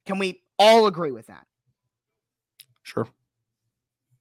[0.05, 1.45] Can we all agree with that?
[2.83, 3.07] Sure.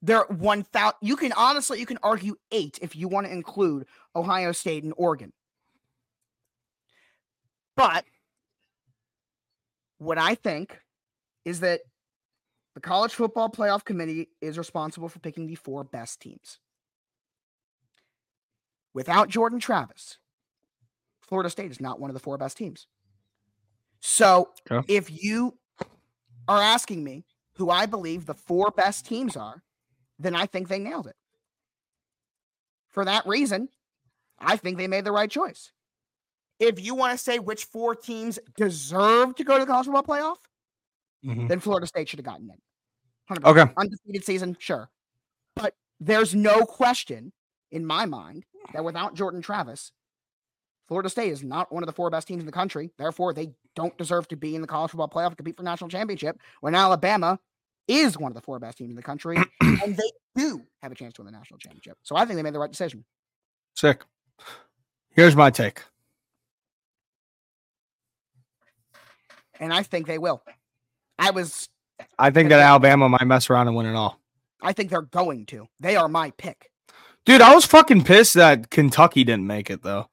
[0.02, 0.96] There are one thousand.
[1.02, 4.92] You can honestly, you can argue eight if you want to include Ohio State and
[4.96, 5.32] Oregon.
[7.76, 8.04] But
[9.98, 10.80] what I think
[11.44, 11.80] is that
[12.74, 16.58] the college football playoff committee is responsible for picking the four best teams.
[18.92, 20.18] Without Jordan Travis,
[21.22, 22.86] Florida State is not one of the four best teams.
[24.00, 24.92] So Okay.
[24.92, 25.58] if you
[26.48, 29.62] are asking me who I believe the four best teams are,
[30.18, 31.16] then I think they nailed it.
[32.88, 33.68] For that reason,
[34.38, 35.72] I think they made the right choice.
[36.60, 40.02] If you want to say which four teams deserve to go to the college football
[40.04, 40.36] playoff,
[41.24, 41.48] Mhm.
[41.48, 42.60] then Florida State should have gotten in.
[43.28, 43.44] 100%.
[43.46, 43.72] Okay.
[43.76, 44.90] Undefeated season, sure.
[45.56, 47.32] But there's no question
[47.70, 49.90] in my mind that without Jordan Travis,
[50.86, 52.92] Florida State is not one of the four best teams in the country.
[52.98, 55.88] Therefore, they don't deserve to be in the college football playoff and compete for national
[55.88, 57.40] championship when Alabama
[57.88, 60.94] is one of the four best teams in the country and they do have a
[60.94, 61.96] chance to win the national championship.
[62.02, 63.04] So I think they made the right decision.
[63.74, 64.04] Sick.
[65.10, 65.82] Here's my take.
[69.60, 70.42] And I think they will.
[71.18, 71.68] I was
[72.18, 74.18] I think that Alabama might mess around and win it all.
[74.62, 75.68] I think they're going to.
[75.80, 76.70] They are my pick.
[77.24, 80.08] Dude, I was fucking pissed that Kentucky didn't make it though.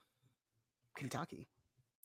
[0.96, 1.48] Kentucky.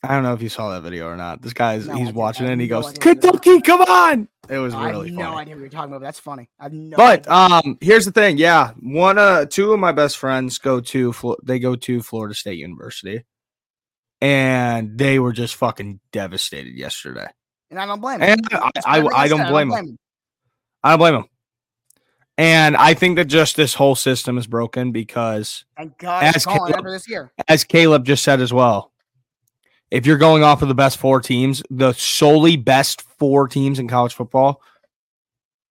[0.03, 1.43] I don't know if you saw that video or not.
[1.43, 3.81] This guy's no, he's watching it and he no goes, idea what you're Kentucky, come
[3.83, 4.29] on.
[4.49, 5.37] It was I really have no funny.
[5.39, 6.01] idea what you're talking about.
[6.03, 6.49] That's funny.
[6.61, 7.33] I have no But idea.
[7.33, 8.39] um, here's the thing.
[8.39, 12.35] Yeah, one uh, two of my best friends go to Flo- they go to Florida
[12.35, 13.25] State University,
[14.21, 17.27] and they were just fucking devastated yesterday.
[17.71, 18.31] and I don't blame them.
[18.31, 19.99] And I I, I said, don't blame them.
[20.83, 21.25] I don't blame them.
[22.39, 26.85] And I think that just this whole system is broken because, Thank God Ask Caleb.
[26.85, 27.33] this year.
[27.49, 28.93] as Caleb just said as well,
[29.91, 33.89] if you're going off of the best four teams, the solely best four teams in
[33.89, 34.61] college football,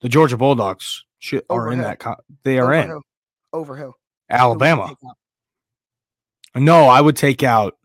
[0.02, 2.00] the Georgia Bulldogs should, are Over in that.
[2.00, 3.02] Co- they are Over in Who?
[3.54, 3.84] Over who?
[3.86, 3.94] Who
[4.30, 4.84] Alabama.
[5.06, 5.18] out?
[6.56, 7.78] No, I would take out.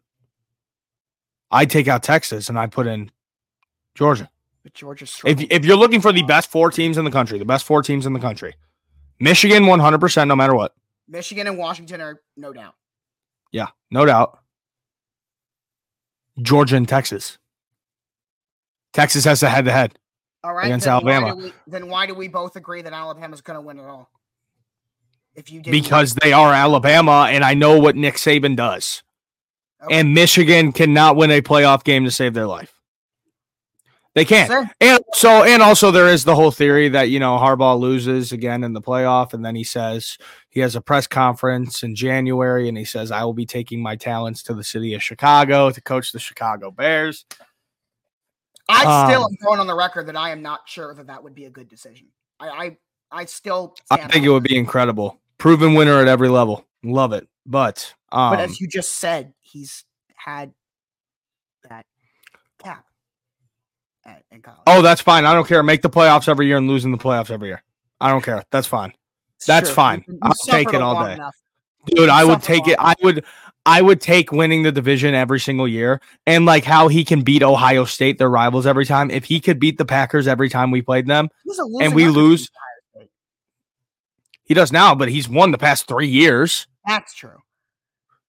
[1.51, 3.11] I'd take out Texas and I put in
[3.95, 4.31] Georgia.
[4.63, 7.45] But Georgia If if you're looking for the best four teams in the country, the
[7.45, 8.55] best four teams in the country,
[9.19, 10.75] Michigan 100% no matter what.
[11.09, 12.75] Michigan and Washington are no doubt.
[13.53, 14.39] Yeah, no doubt.
[16.41, 17.39] Georgia and Texas.
[18.93, 19.99] Texas has the head to head.
[20.43, 20.67] All right.
[20.67, 21.35] Against then Alabama.
[21.35, 24.11] Why we, then why do we both agree that Alabama's going to win it all?
[25.35, 29.03] If you because they are Alabama and I know what Nick Saban does.
[29.91, 32.75] And Michigan cannot win a playoff game to save their life.
[34.15, 34.69] They can't.
[34.81, 38.65] And so, and also, there is the whole theory that you know Harbaugh loses again
[38.65, 42.77] in the playoff, and then he says he has a press conference in January, and
[42.77, 46.11] he says, "I will be taking my talents to the city of Chicago to coach
[46.11, 47.25] the Chicago Bears."
[48.69, 51.23] I still Um, am going on the record that I am not sure that that
[51.23, 52.09] would be a good decision.
[52.41, 52.77] I I,
[53.13, 53.77] I still.
[53.93, 56.67] I think it would be incredible, proven winner at every level.
[56.83, 59.85] Love it, but um, But as you just said, he's
[60.17, 60.53] had
[61.69, 61.85] that
[62.63, 62.85] cap
[64.07, 64.61] at, college.
[64.67, 65.25] oh, that's fine.
[65.27, 65.63] I don't care.
[65.63, 67.63] Make the playoffs every year and lose in the playoffs every year.
[68.01, 68.43] I don't care.
[68.51, 68.95] That's fine.
[69.47, 70.05] That's fine.
[70.09, 71.15] You- you I'll take it all day.
[71.15, 71.35] enough.
[71.87, 73.25] dude i would take it long i would
[73.65, 77.43] i would take winning the division every single year and like how he can beat
[77.43, 80.83] ohio state their rivals every time if he could beat the packers every time we
[80.83, 82.51] played them He was a and we lose against
[82.97, 83.11] Ohio State.
[84.45, 87.39] he does now but he's won the past three years That's true.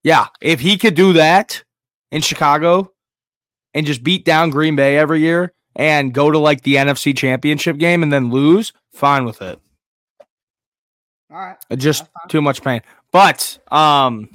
[0.04, 1.64] yeah if he could do that
[2.12, 2.92] in chicago
[3.74, 7.78] and just beat down green bay every year and go to like the nfc championship
[7.78, 9.60] game and then lose fine with it
[11.32, 11.56] All right.
[11.70, 12.82] Uh, just too much pain.
[13.14, 14.30] But um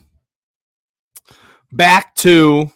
[1.71, 2.71] back to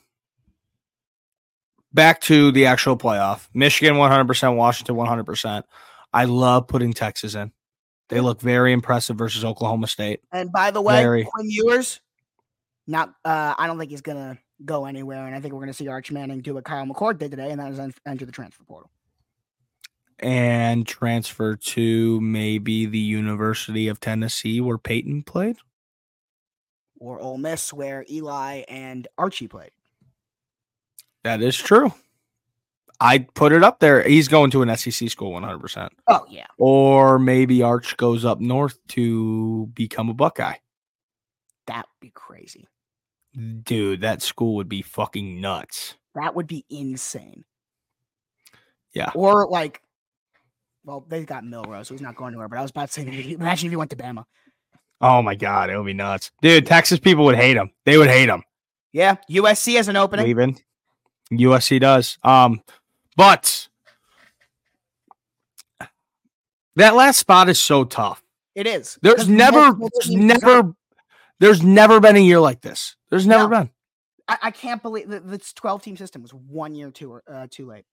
[1.93, 3.49] back to the actual playoff.
[3.55, 5.63] Michigan 100%, Washington 100%.
[6.13, 7.51] I love putting Texas in.
[8.11, 10.21] They look very impressive versus Oklahoma State.
[10.33, 11.25] And by the way, Very.
[11.25, 12.01] Quinn Ewers,
[12.87, 13.15] not.
[13.25, 16.11] Uh, I don't think he's gonna go anywhere, and I think we're gonna see Arch
[16.11, 18.91] Manning do what Kyle McCord did today, and that is en- enter the transfer portal.
[20.23, 25.57] and transfer to maybe the University of Tennessee where Peyton played.
[26.99, 29.71] Or Ole Miss, where Eli and Archie played.
[31.25, 31.95] That is true.
[33.01, 34.03] I'd put it up there.
[34.03, 35.89] He's going to an SEC school 100%.
[36.07, 36.47] Oh, yeah.
[36.59, 40.57] Or maybe Arch goes up north to become a Buckeye.
[41.67, 42.69] That would be crazy.
[43.63, 45.95] Dude, that school would be fucking nuts.
[46.15, 47.45] That would be insane.
[48.93, 49.13] Yeah.
[49.15, 49.81] Or like,
[50.85, 52.49] well, they got Milrose, so he's not going anywhere.
[52.49, 54.25] But I was about to say, imagine if he went to Bama.
[55.01, 56.31] Oh my god, it would be nuts.
[56.43, 57.71] Dude, Texas people would hate him.
[57.87, 58.43] They would hate him.
[58.93, 60.27] Yeah, USC has an opening.
[60.27, 60.61] Leaving.
[61.33, 62.19] USC does.
[62.25, 62.63] Um,
[63.21, 63.69] but
[66.77, 68.23] that last spot is so tough.
[68.55, 68.99] It is.
[69.03, 70.75] There's never, there's never,
[71.39, 72.97] there's never been a year like this.
[73.11, 73.49] There's never No.
[73.61, 73.71] been.
[74.27, 77.67] I, I can't believe that this 12 team system was one year too uh, too
[77.67, 77.85] late.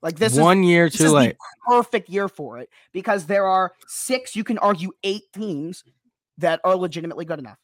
[0.00, 1.36] Like this is One year this too is late.
[1.36, 5.84] the perfect year for it because there are six, you can argue eight teams
[6.38, 7.58] that are legitimately good enough.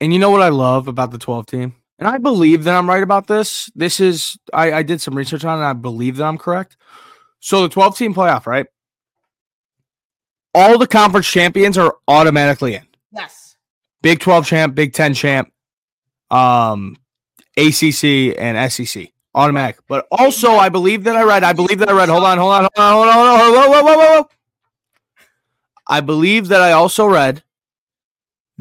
[0.00, 1.74] And you know what I love about the 12 team?
[2.02, 3.70] And I believe that I'm right about this.
[3.76, 5.62] This is I, I did some research on it.
[5.62, 6.76] And I believe that I'm correct.
[7.38, 8.66] So the 12 team playoff, right?
[10.52, 12.84] All the conference champions are automatically in.
[13.12, 13.54] Yes.
[14.00, 15.52] Big 12 champ, Big 10 champ,
[16.28, 16.96] um,
[17.56, 19.12] ACC and SEC.
[19.36, 19.78] Automatic.
[19.86, 22.52] But also, I believe that I read, I believe that I read, hold on, hold
[22.52, 24.28] on, hold on, hold on, hold on, hold on, whoa, whoa, whoa, whoa, whoa.
[25.86, 27.44] I believe that I also read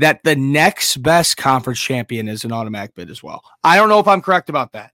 [0.02, 3.44] that the next best conference champion is an automatic bid as well.
[3.64, 4.92] I don't know if I'm correct about that.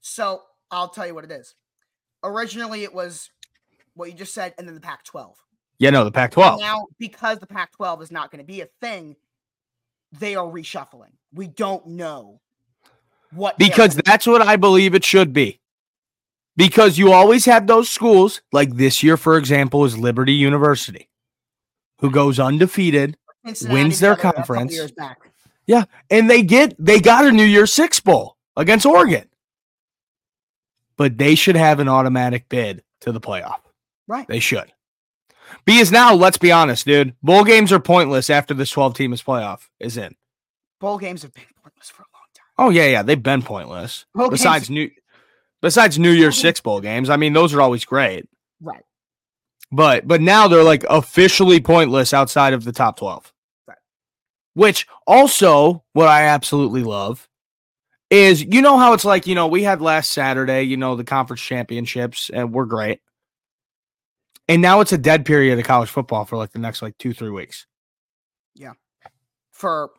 [0.00, 1.54] So I'll tell you what it is.
[2.22, 3.30] Originally, it was
[3.94, 5.34] what you just said, and then the Pac 12.
[5.78, 6.60] Yeah, no, the Pac 12.
[6.60, 9.16] Now, because the Pac 12 is not going to be a thing,
[10.12, 11.12] they are reshuffling.
[11.32, 12.40] We don't know
[13.32, 15.60] what Because that's what I believe it should be.
[16.56, 21.08] Because you always have those schools, like this year, for example, is Liberty University,
[21.98, 24.90] who goes undefeated Cincinnati wins their did it a couple conference.
[24.92, 25.18] back.
[26.10, 29.28] and they get they got a New Year's Six bowl against Oregon.
[30.96, 33.58] But they should have an automatic bid to the playoff.
[34.06, 34.26] Right.
[34.28, 34.72] They should.
[35.64, 37.14] Because now, let's be honest, dude.
[37.22, 40.14] Bowl games are pointless after this 12 team is playoff is in.
[40.80, 42.44] Bowl games have been pointless for a long time.
[42.58, 43.02] Oh, yeah, yeah.
[43.02, 44.04] They've been pointless.
[44.14, 44.90] Bowl games- besides new
[45.62, 47.10] besides New Year's Six bowl games.
[47.10, 48.28] I mean, those are always great.
[48.60, 48.82] right.
[49.72, 53.32] But but now they're like officially pointless outside of the top 12.
[54.54, 57.28] Which also what I absolutely love
[58.10, 61.04] is you know how it's like, you know, we had last Saturday, you know, the
[61.04, 63.00] conference championships and we're great.
[64.48, 67.12] And now it's a dead period of college football for like the next like 2
[67.14, 67.66] 3 weeks.
[68.54, 68.74] Yeah.
[69.50, 69.90] For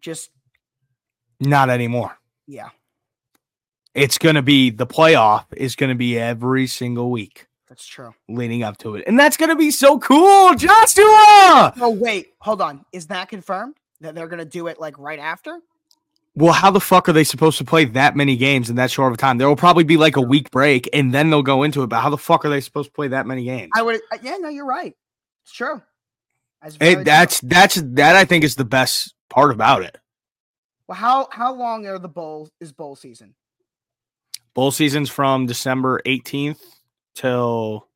[0.00, 0.30] just
[1.40, 2.16] Not anymore.
[2.46, 2.68] yeah,
[3.94, 8.12] It's going to be the playoff is going to be every single week that's true.
[8.28, 9.04] leading up to it.
[9.06, 11.72] And that's going to be so cool, Joshua.
[11.80, 12.84] Oh wait, hold on.
[12.92, 15.60] Is that confirmed that they're gonna do it like right after?
[16.34, 19.12] Well, how the fuck are they supposed to play that many games in that short
[19.12, 19.38] of a time?
[19.38, 21.86] There will probably be like a week break and then they'll go into it.
[21.88, 23.70] But how the fuck are they supposed to play that many games?
[23.74, 24.00] I would.
[24.12, 24.94] uh, Yeah, no, you're right.
[25.44, 25.80] It's true.
[26.62, 27.04] That's true.
[27.04, 29.96] that's that's that I think is the best part about it.
[30.88, 30.96] well.
[30.98, 33.34] How how long are the bowl is bowl season?
[34.54, 36.60] Bowl season's from December 18th
[37.14, 37.88] till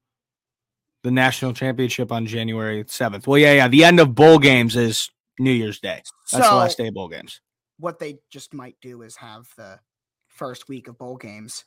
[1.02, 3.26] the national championship on January 7th.
[3.26, 3.68] Well, yeah, yeah.
[3.68, 6.02] The end of bowl games is New Year's Day.
[6.32, 7.40] That's so the last day of bowl games.
[7.78, 9.78] what they just might do is have the
[10.28, 11.64] first week of bowl games,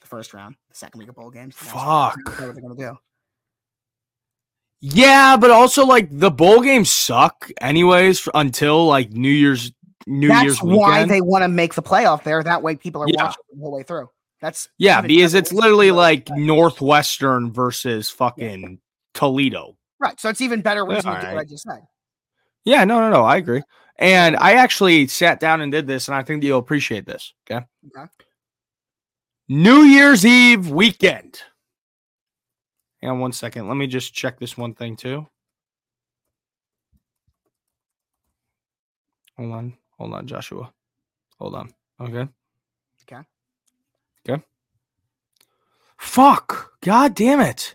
[0.00, 1.56] the first round, the second week of bowl games.
[1.56, 2.12] the next round.
[2.12, 2.18] Fuck.
[2.26, 2.98] That's what they're gonna do.
[4.80, 9.72] Yeah, but also like the bowl games suck anyways until like New Year's
[10.08, 11.10] New That's Year's why weekend.
[11.12, 12.42] they want to make the playoff there.
[12.42, 13.24] That way, people are Yeah.
[13.24, 14.08] watching the whole way through.
[14.42, 18.80] That's Yeah, because it's literally like Northwestern versus fucking
[19.14, 19.76] Toledo.
[20.00, 20.18] right.
[20.20, 21.86] So it's even better reason to do what I just said.
[22.64, 23.62] Yeah, no, no, no, I agree.
[23.98, 27.32] And I actually sat down and did this, and I think you'll appreciate this.
[27.48, 27.64] Okay.
[27.96, 28.10] Okay.
[29.48, 31.40] New Year's Eve weekend.
[33.00, 33.68] Hang on one second.
[33.68, 35.26] Let me just check this one thing too.
[39.36, 39.74] Hold on.
[39.98, 40.72] Hold on, Joshua.
[41.38, 41.72] Hold on.
[42.00, 42.28] Okay.
[43.02, 43.22] Okay.
[44.28, 44.42] Okay.
[45.98, 46.72] Fuck.
[46.82, 47.74] God damn it.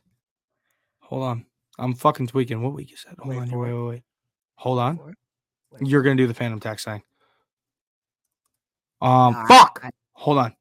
[0.99, 1.45] Hold on.
[1.79, 2.61] I'm fucking tweaking.
[2.61, 3.17] What week is that?
[3.19, 3.49] Hold Wait on.
[3.49, 4.03] for Wait, wait, wait.
[4.55, 4.99] Hold on.
[5.05, 5.15] Wait
[5.81, 7.03] You're gonna do the Phantom Tax thing.
[9.01, 9.79] Um, Nah, fuck.
[9.83, 10.55] I- Hold on.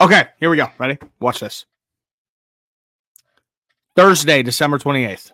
[0.00, 0.68] Okay, here we go.
[0.78, 0.98] Ready?
[1.18, 1.64] Watch this.
[3.96, 5.32] Thursday, December 28th.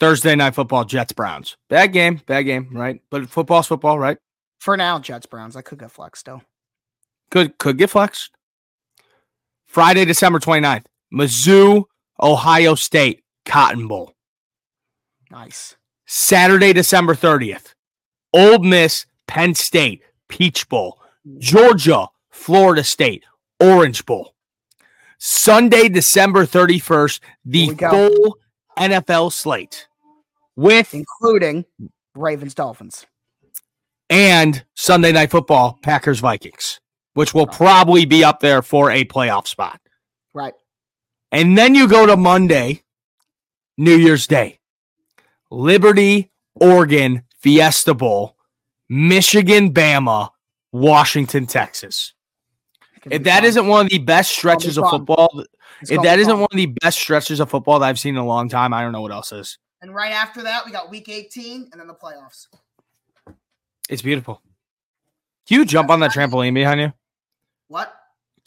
[0.00, 1.56] Thursday night football, Jets Browns.
[1.68, 3.00] Bad game, bad game, right?
[3.08, 4.18] But football's football, right?
[4.62, 5.56] For now, Jets Browns.
[5.56, 6.40] I could get flexed though.
[7.32, 8.30] Could could get flexed.
[9.66, 11.86] Friday, December 29th, Mizzou,
[12.22, 14.14] Ohio State, Cotton Bowl.
[15.32, 15.74] Nice.
[16.06, 17.74] Saturday, December 30th,
[18.32, 21.00] Ole Miss, Penn State, Peach Bowl.
[21.38, 23.24] Georgia, Florida State,
[23.58, 24.36] Orange Bowl.
[25.18, 27.90] Sunday, December 31st, the Here we go.
[27.90, 28.38] full
[28.78, 29.88] NFL slate
[30.54, 31.64] with Including
[32.14, 33.06] Ravens Dolphins.
[34.12, 36.78] And Sunday Night Football, Packers Vikings,
[37.14, 39.80] which will probably be up there for a playoff spot.
[40.34, 40.52] Right.
[41.30, 42.82] And then you go to Monday,
[43.78, 44.60] New Year's Day,
[45.50, 48.36] Liberty, Oregon, Fiesta Bowl,
[48.90, 50.28] Michigan, Bama,
[50.72, 52.12] Washington, Texas.
[53.10, 55.42] If that isn't one of the best stretches of football,
[55.88, 58.26] if that isn't one of the best stretches of football that I've seen in a
[58.26, 59.56] long time, I don't know what else is.
[59.80, 62.46] And right after that, we got week 18 and then the playoffs.
[63.92, 64.40] It's beautiful.
[65.46, 66.94] Can you jump on that trampoline behind you?
[67.68, 67.92] What?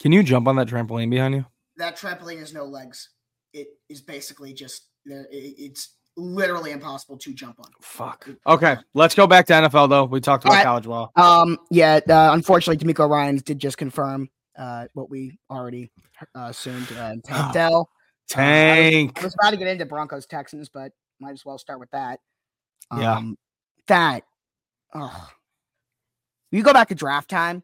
[0.00, 1.46] Can you jump on that trampoline behind you?
[1.76, 3.10] That trampoline has no legs.
[3.52, 7.70] It is basically just It's literally impossible to jump on.
[7.80, 8.28] Fuck.
[8.44, 10.04] Okay, let's go back to NFL though.
[10.06, 10.64] We talked about right.
[10.64, 11.12] college ball.
[11.14, 14.28] Um, yeah, uh, unfortunately, DeMeco Ryans did just confirm
[14.58, 15.92] uh, what we already
[16.34, 16.90] uh, assumed.
[16.90, 17.88] Uh, Tank Dell.
[18.28, 19.20] Tank.
[19.20, 20.90] I was about to get into Broncos Texans, but
[21.20, 22.18] might as well start with that.
[22.96, 23.14] Yeah.
[23.14, 23.38] Um,
[23.86, 24.24] that.
[24.92, 25.28] Oh.
[26.56, 27.62] You go back to draft time.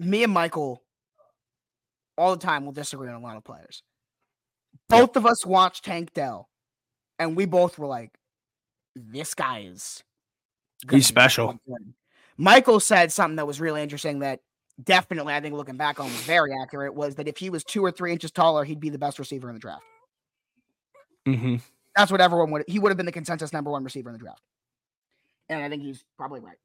[0.00, 0.82] Me and Michael,
[2.18, 3.84] all the time, will disagree on a lot of players.
[4.88, 6.48] Both of us watched Tank Dell,
[7.20, 8.10] and we both were like,
[8.96, 10.02] "This guy is
[10.90, 11.60] he's special.
[12.36, 14.40] Michael said something that was really interesting that
[14.82, 16.92] definitely, I think, looking back on, was very accurate.
[16.92, 19.48] Was that if he was two or three inches taller, he'd be the best receiver
[19.48, 19.84] in the draft.
[21.24, 21.58] hmm
[21.94, 22.64] That's what everyone would.
[22.66, 24.42] He would have been the consensus number one receiver in the draft,
[25.48, 26.56] and I think he's probably right.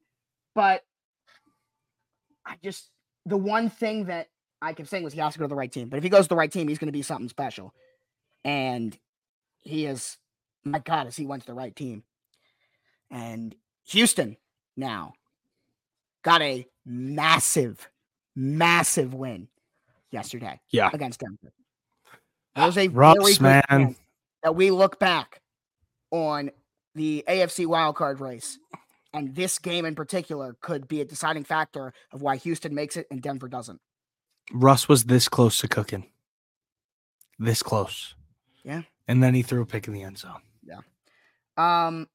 [0.58, 0.82] But
[2.44, 2.90] I just
[3.24, 4.26] the one thing that
[4.60, 5.88] I kept saying was he has to go to the right team.
[5.88, 7.72] But if he goes to the right team, he's going to be something special,
[8.44, 8.98] and
[9.60, 10.16] he is.
[10.64, 12.02] My God, as he went to the right team,
[13.08, 13.54] and
[13.84, 14.36] Houston
[14.76, 15.12] now
[16.22, 17.88] got a massive,
[18.34, 19.46] massive win
[20.10, 20.60] yesterday.
[20.70, 20.90] Yeah.
[20.92, 21.52] against Denver.
[22.56, 23.94] That was a very good man.
[24.42, 25.40] that we look back
[26.10, 26.50] on
[26.96, 28.58] the AFC wildcard race,
[29.12, 33.06] and this game in particular could be a deciding factor of why Houston makes it
[33.10, 33.80] and Denver doesn't.
[34.52, 36.06] Russ was this close to cooking.
[37.38, 38.14] This close.
[38.64, 38.82] Yeah.
[39.06, 40.42] And then he threw a pick in the end zone.
[40.62, 40.80] Yeah.
[41.56, 42.08] Um,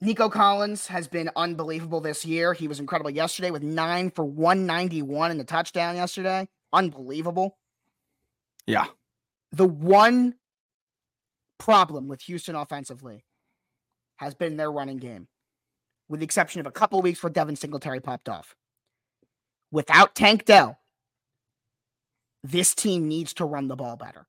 [0.00, 2.52] Nico Collins has been unbelievable this year.
[2.52, 6.48] He was incredible yesterday with nine for 191 in the touchdown yesterday.
[6.72, 7.56] Unbelievable.
[8.66, 8.86] Yeah.
[9.52, 10.34] The one
[11.58, 13.24] problem with Houston offensively
[14.16, 15.26] has been their running game,
[16.08, 18.54] with the exception of a couple weeks where Devin Singletary popped off.
[19.70, 20.78] Without Tank Dell,
[22.42, 24.26] this team needs to run the ball better.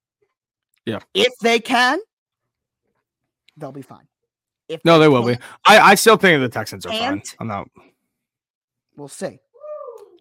[0.86, 1.00] Yeah.
[1.14, 2.00] If they can,
[3.58, 4.08] they'll be fine.
[4.68, 5.38] If No, they will be.
[5.66, 7.22] I, I still think the Texans are fine.
[7.40, 7.68] I'm not.
[8.96, 9.40] We'll see.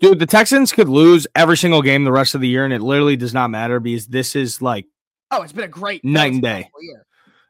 [0.01, 2.83] Dude, the Texans could lose every single game the rest of the year, and it
[2.83, 4.87] literally does not matter because this is like,
[5.31, 6.71] Oh, it's been a great Night and it's been a day.
[6.83, 7.07] year.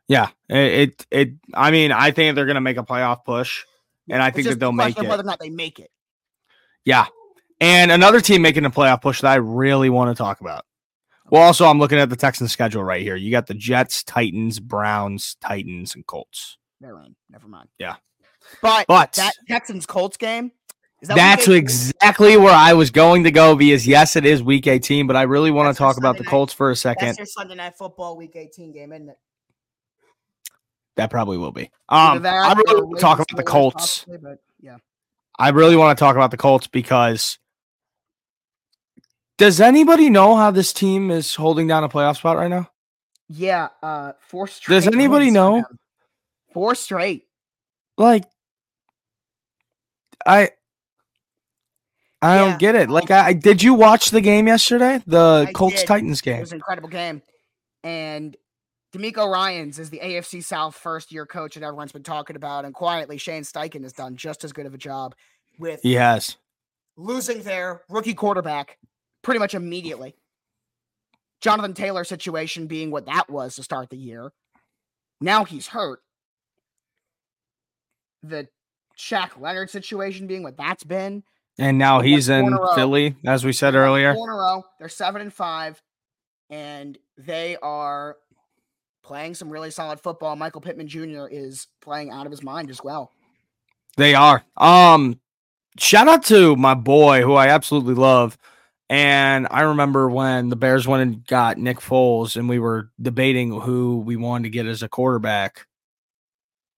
[0.09, 3.65] Yeah, it, it, it I mean, I think they're going to make a playoff push,
[4.09, 5.07] and I It's think that they'll make it.
[5.07, 5.91] Whether or not they make it.
[6.85, 7.07] Yeah.
[7.61, 10.67] And another team making a playoff push that I really want to talk about.
[11.31, 13.17] Well, also, I'm looking at the Texans schedule right here.
[13.17, 16.59] You got the Jets, Titans, Browns, Titans, and Colts.
[16.81, 17.17] They're in.
[17.31, 17.69] Never mind.
[17.79, 17.97] Yeah.
[18.61, 20.53] But, But that Texans Colts game.
[21.01, 24.67] Is that that's exactly where I was going to go because, yes, it is week
[24.67, 27.17] 18, but I really want That's to talk about the Colts for a That's second.
[27.17, 29.19] your Sunday night football week 18 game, isn't it?
[30.97, 31.71] That probably will be.
[31.89, 34.05] Um, that I really want to talk about the Colts.
[34.05, 34.77] possibly, but yeah.
[35.39, 37.39] I really want to talk about the Colts because
[39.37, 42.71] does anybody know how this team is holding down a playoff spot right now?
[43.29, 43.69] Yeah.
[43.83, 44.77] Uh, four straight.
[44.77, 45.65] Does anybody know?
[46.53, 47.27] Four straight.
[47.99, 48.25] Like,
[50.25, 50.51] I,
[52.23, 52.91] I Yeah, don't get it.
[52.91, 55.03] Like, I, I did you watch the game yesterday?
[55.07, 55.89] The I Colts did.
[55.89, 56.37] Titans game.
[56.37, 57.23] It was an incredible game.
[57.83, 58.37] And
[58.95, 62.65] DeMeco Ryans is the AFC South first year coach that everyone's been talking about.
[62.65, 65.17] And quietly, Shane Steichen has done just as good of a job
[65.59, 66.37] with He has.
[66.97, 68.79] losing their rookie quarterback
[69.23, 70.15] pretty much immediately.
[71.41, 74.31] Jonathan Taylor situation being what that was to start the year.
[75.21, 76.01] Now he's hurt.
[78.23, 78.47] The
[78.97, 81.25] Shaq Leonard situation being what that's been.
[81.59, 82.59] And now he's in in.
[82.77, 84.15] Philly, as we said earlier.
[84.15, 84.63] Four in a row.
[84.79, 85.83] They're seven and five,
[86.49, 88.17] and they are
[89.05, 90.35] playing some really solid football.
[90.35, 91.27] Michael Pittman Jr.
[91.31, 93.13] is playing out of his mind as well.
[93.97, 94.43] They are.
[94.57, 95.21] Um,
[95.79, 98.37] shout out to my boy who I absolutely love.
[98.91, 103.61] And I remember when the Bears went and got Nick Foles, and we were debating
[103.61, 105.67] who we wanted to get as a quarterback.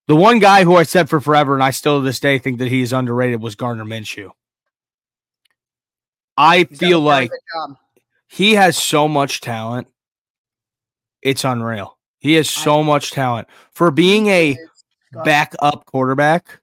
[0.07, 2.59] The one guy who I said for forever, and I still to this day think
[2.59, 4.31] that he's underrated, was Gardner Minshew.
[6.37, 7.31] I He's feel like
[8.29, 9.89] he has so much talent.
[11.23, 11.96] It's unreal.
[12.27, 14.59] He has so much talent for being a Is-
[15.13, 15.25] go ahead.
[15.25, 16.61] backup quarterback.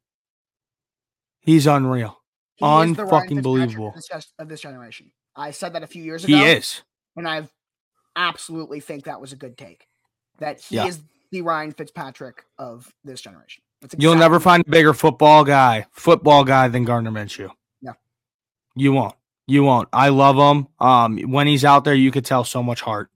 [1.39, 2.19] He's unreal.
[2.55, 3.89] He is the Ryan unfucking believable.
[3.89, 5.11] Of this, gen- of this generation.
[5.35, 6.35] I said that a few years ago.
[6.37, 6.81] He is.
[7.15, 7.47] and I
[8.15, 9.87] absolutely think that was a good take.
[10.39, 10.85] That he Yeah.
[10.87, 11.01] is
[11.31, 13.63] the Ryan Fitzpatrick of this generation.
[13.81, 17.49] That's You'll never find a bigger football guy, football guy than Gardner Minshew.
[17.81, 17.93] No.
[18.75, 19.15] You won't.
[19.47, 19.89] You won't.
[19.91, 20.67] I love him.
[20.79, 23.09] Um, when he's out there, you could tell so much heart.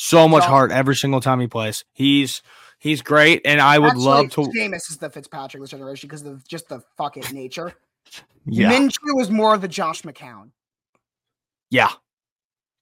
[0.00, 1.84] So much So- heart every single time he plays.
[1.92, 2.40] He's
[2.78, 4.42] he's great, and I would love to.
[4.42, 7.72] Jameis is the Fitzpatrick this generation because of just the fuck it nature.
[8.46, 10.50] Yeah, Minshew is more of the Josh McCown.
[11.68, 11.90] yeah.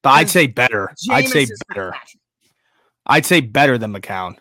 [0.02, 0.94] But I'd say better.
[1.10, 1.94] I'd say better.
[3.06, 4.36] I'd say better than McCown.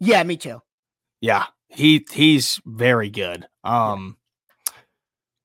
[0.00, 0.62] Yeah, me too.
[1.20, 3.46] Yeah, he he's very good.
[3.62, 4.16] Um,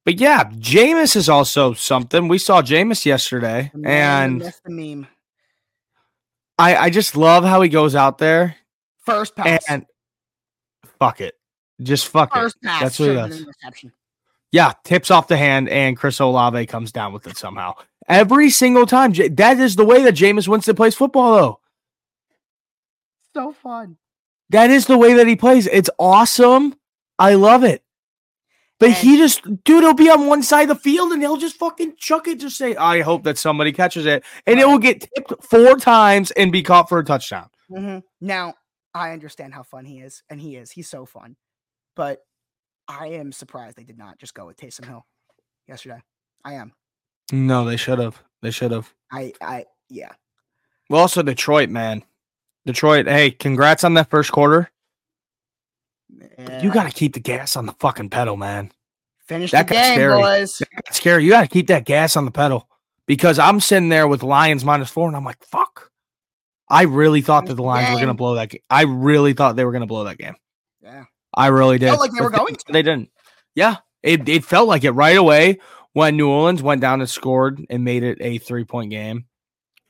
[0.06, 2.30] but yeah, Jameis is also something.
[2.30, 5.08] We saw Jameis yesterday, man, and myth, the meme.
[6.60, 8.56] I I just love how he goes out there
[9.06, 9.64] First pass.
[9.68, 9.86] and
[11.00, 11.36] fuck it,
[11.82, 12.54] just fuck it.
[12.64, 12.82] Pass.
[12.82, 13.46] That's what he does.
[14.52, 17.76] Yeah, tips off the hand, and Chris Olave comes down with it somehow
[18.08, 19.14] every single time.
[19.14, 21.60] That is the way that Jameis Winston plays football, though.
[23.34, 23.98] So fun.
[24.50, 25.68] That is the way that he plays.
[25.68, 26.76] It's awesome.
[27.20, 27.84] I love it.
[28.80, 31.58] But he just, dude, he'll be on one side of the field and he'll just
[31.58, 32.40] fucking chuck it.
[32.40, 34.24] Just say, I hope that somebody catches it.
[34.48, 37.50] And it will get tipped four times and be caught for a touchdown.
[37.70, 38.04] Mhm.
[38.22, 38.54] Now,
[38.94, 40.72] I understand how fun he is, and he is.
[40.72, 41.36] He's so fun.
[41.96, 42.20] But
[42.88, 45.06] I am surprised they did not just go with Taysom Hill
[45.68, 46.02] yesterday.
[46.46, 46.74] I am.
[47.32, 48.24] No, they should have.
[48.42, 48.94] They should have.
[49.12, 50.14] I, I, yeah.
[50.90, 52.04] Well, also Detroit, man.
[52.66, 54.72] Detroit, hey, congrats on that first quarter.
[56.62, 58.72] You got to keep the gas on the fucking pedal, man.
[59.28, 60.22] finish that the game, scary.
[60.22, 60.62] boys.
[60.88, 61.24] It's scary.
[61.24, 62.68] You got to keep that gas on the pedal
[63.06, 65.92] because I'm sitting there with Lions minus four and I'm like, fuck.
[66.70, 68.62] I really thought that the Lions were going to blow that game.
[68.70, 70.36] I really thought they were going to blow that game.
[70.82, 71.06] Yeah.
[71.34, 71.88] I really did.
[71.88, 72.66] Felt like they were going to.
[72.72, 73.10] They didn't.
[73.56, 73.78] Yeah.
[74.04, 75.60] It, it felt like it right away
[75.94, 79.26] when New Orleans went down and scored and made it a three point game.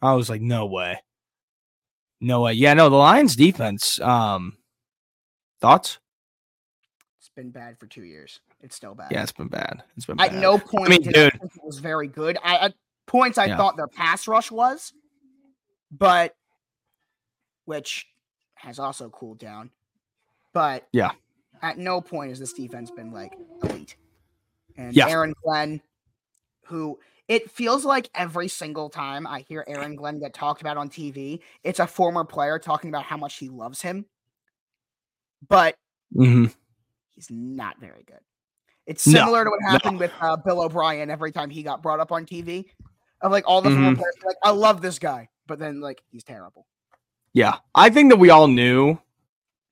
[0.02, 1.02] I was like, no way.
[2.22, 2.54] No way.
[2.54, 4.00] Yeah, no, the Lions defense.
[4.00, 4.58] Um
[5.60, 6.00] thoughts?
[7.40, 8.42] Been bad for two years.
[8.62, 9.14] It's still bad.
[9.14, 9.82] Yeah, it's been bad.
[9.96, 10.42] It's been At bad.
[10.42, 11.40] no point I mean, did I dude.
[11.40, 12.38] think it was very good.
[12.44, 12.74] I, at
[13.06, 13.56] points I Yeah.
[13.56, 14.92] thought their pass rush was,
[15.90, 16.36] but
[17.64, 18.08] which
[18.56, 19.72] has also cooled down.
[20.52, 21.12] But Yeah.
[21.62, 23.32] at no point has this defense been like
[23.64, 23.96] elite.
[24.76, 25.08] And Yeah.
[25.08, 25.82] Aaron Glenn,
[26.66, 30.90] who it feels like every single time I hear Aaron Glenn get talked about on
[30.90, 34.08] TV, it's a former player talking about how much he loves him.
[35.48, 35.78] But
[36.14, 36.54] Mhm.
[37.20, 38.20] He's not very good.
[38.86, 39.70] It's No, similar to what no.
[39.70, 42.66] happened with uh, Bill O'Brien every time he got brought up on TV.
[43.22, 43.98] Of like all the Mhm.
[43.98, 46.66] players, like I love this guy, but then like he's terrible.
[47.34, 47.58] Yeah.
[47.76, 48.98] I think that we all knew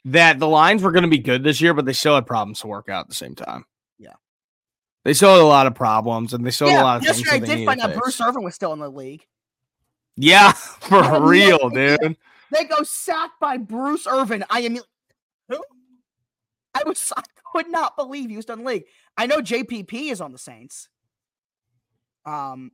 [0.03, 2.59] that the lines were going to be good this year, but they still had problems
[2.59, 3.65] to work out at the same time.
[3.97, 4.13] Yeah.
[5.05, 7.19] They still had a lot of problems and they still had a lot of things.
[7.21, 7.93] yesterday I did find out.
[7.95, 9.25] Bruce Irvin was still in the league.
[10.17, 12.17] Yeah, for no real, dude.
[12.51, 14.43] They go sacked by Bruce Irvin.
[14.49, 14.77] I am
[15.47, 15.63] who?
[16.73, 17.21] I was I
[17.53, 18.85] could not believe he was the league.
[19.17, 20.89] I know JPP is on the Saints.
[22.25, 22.71] Um,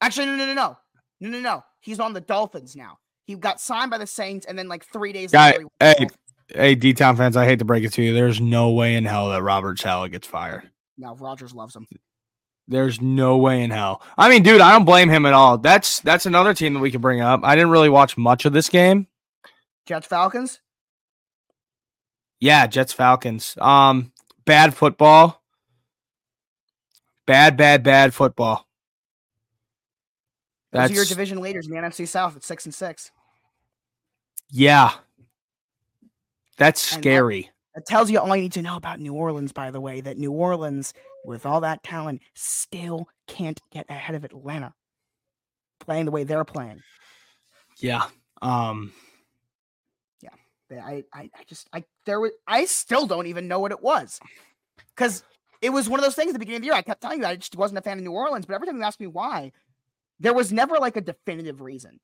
[0.00, 0.76] actually, no, no, no, no,
[1.20, 1.64] no, no, no.
[1.80, 2.98] He's on the Dolphins now.
[3.24, 6.06] He got signed by the Saints, and then like three days Guy- later, he hey,
[6.54, 8.12] Hey, D Town fans, I hate to break it to you.
[8.12, 10.68] There's no way in hell that Robert Saleh gets fired.
[10.98, 11.86] No, Rodgers loves him.
[12.66, 14.02] There's no way in hell.
[14.18, 15.58] I mean, dude, I don't blame him at all.
[15.58, 17.40] That's that's another team that we could bring up.
[17.42, 19.06] I didn't really watch much of this game.
[19.86, 20.60] Jets Falcons.
[22.40, 23.56] Yeah, Jets Falcons.
[23.60, 24.12] Um,
[24.46, 25.42] bad football.
[27.26, 28.66] Bad, bad, bad football.
[30.72, 33.10] Those are your division leaders in the NFC South at six and six.
[34.50, 34.92] yeah.
[36.56, 37.50] That's And that- scary.
[37.74, 40.18] That tells you all you need to know about New Orleans, by the way, that
[40.18, 40.92] New Orleans,
[41.24, 44.74] with all that talent, still can't get ahead of Atlanta.
[45.78, 46.82] Playing the way they're playing.
[47.78, 48.08] Yeah.
[48.42, 48.92] Um.
[50.70, 53.82] They- I, I, I just, I, there was, I still don't even know what it
[53.82, 54.18] was,
[54.96, 55.22] because
[55.60, 56.74] it was one of those things at the beginning of the year.
[56.74, 58.76] I kept telling you I just wasn't a fan of New Orleans, but every time
[58.78, 59.52] you ask me why,
[60.20, 61.98] there was never like a definitive reason,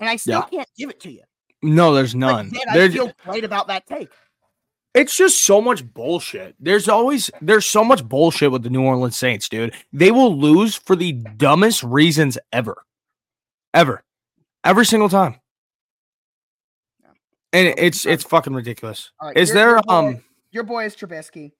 [0.00, 0.58] and I still Yeah.
[0.58, 1.22] can't give it to you.
[1.62, 2.50] No, there's But none.
[2.52, 4.10] yet I feel great about that take.
[4.94, 6.54] It's just so much bullshit.
[6.60, 9.74] There's always there's so much bullshit with the New Orleans Saints, dude.
[9.92, 12.84] They will lose for the dumbest reasons ever.
[13.72, 14.04] Ever.
[14.62, 15.40] Every single time.
[17.54, 19.10] And it's it's fucking ridiculous.
[19.22, 21.52] Right, Is your- there your boy- um your boy is Trubisky?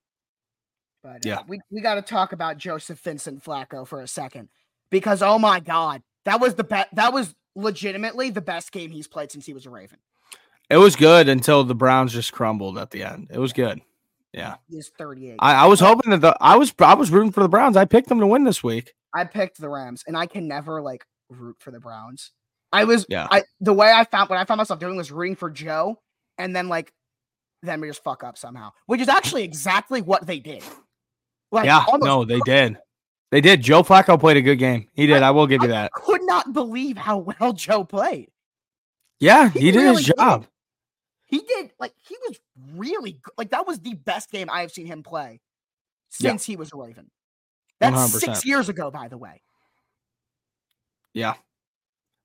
[1.02, 1.38] But uh, Yeah.
[1.46, 4.48] we we got to talk about Joseph Vincent Flacco for a second
[4.90, 6.94] because oh my god, that was the best.
[6.94, 9.98] That was legitimately the best game he's played since he was a Raven.
[10.70, 13.28] it was good until the Browns just crumbled at the end.
[13.32, 13.80] It was good.
[14.32, 14.56] Yeah.
[14.68, 15.36] He's 38.
[15.38, 17.76] I, I was hoping that the I was I was rooting for the Browns.
[17.76, 18.94] I picked them to win this week.
[19.14, 22.32] I picked the Rams, and I can never like root for the Browns.
[22.74, 23.28] I was Yeah.
[23.30, 26.00] I the way I found what I found myself doing was rooting for Joe,
[26.38, 26.92] and then like
[27.62, 30.62] then we just fuck up somehow, which is actually exactly what they did.
[31.50, 31.84] Like, yeah.
[32.00, 32.76] No, they did.
[33.30, 33.62] They did.
[33.62, 34.88] Joe Flacco played a good game.
[34.92, 35.22] He did.
[35.22, 35.92] I, will give you that.
[35.92, 38.28] could not believe how well Joe played.
[39.20, 40.16] Yeah, He he, did really his did.
[40.18, 40.46] job.
[41.26, 42.38] He did like he was
[42.76, 43.32] really good.
[43.38, 45.40] Like that was the best game I have seen him play
[46.18, 46.30] Yeah.
[46.30, 47.10] since he was a Raven.
[47.80, 48.44] That's 6 100%.
[48.44, 49.40] years ago, by the way.
[51.12, 51.34] Yeah.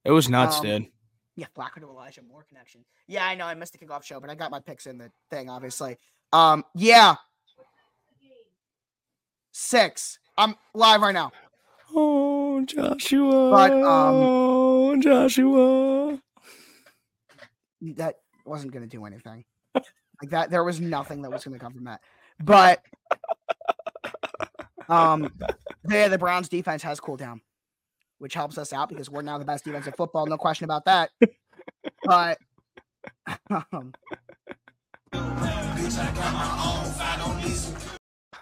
[0.06, 0.88] It was nuts, Um, dude.
[1.36, 2.84] Yeah, Flacco to Elijah Moore connection.
[3.08, 5.12] Yeah, I know I missed the kickoff show, but I got my picks in the
[5.30, 5.98] thing, obviously.
[6.34, 7.16] Um, yeah.
[9.52, 10.20] Six.
[10.38, 11.32] I'm live right now.
[11.96, 13.52] Oh, Joshua.
[13.52, 16.20] But, um, oh, Joshua.
[17.96, 19.46] That wasn't gonna do anything.
[19.76, 22.02] like that, there was nothing that was gonna come from that.
[22.42, 22.82] But
[24.90, 25.32] um
[25.90, 27.42] yeah, the Browns defense has cooled down,
[28.20, 30.86] which helps us out because we're now the best defense in football, no question about
[30.86, 31.10] that.
[32.04, 32.38] But
[33.50, 33.94] um,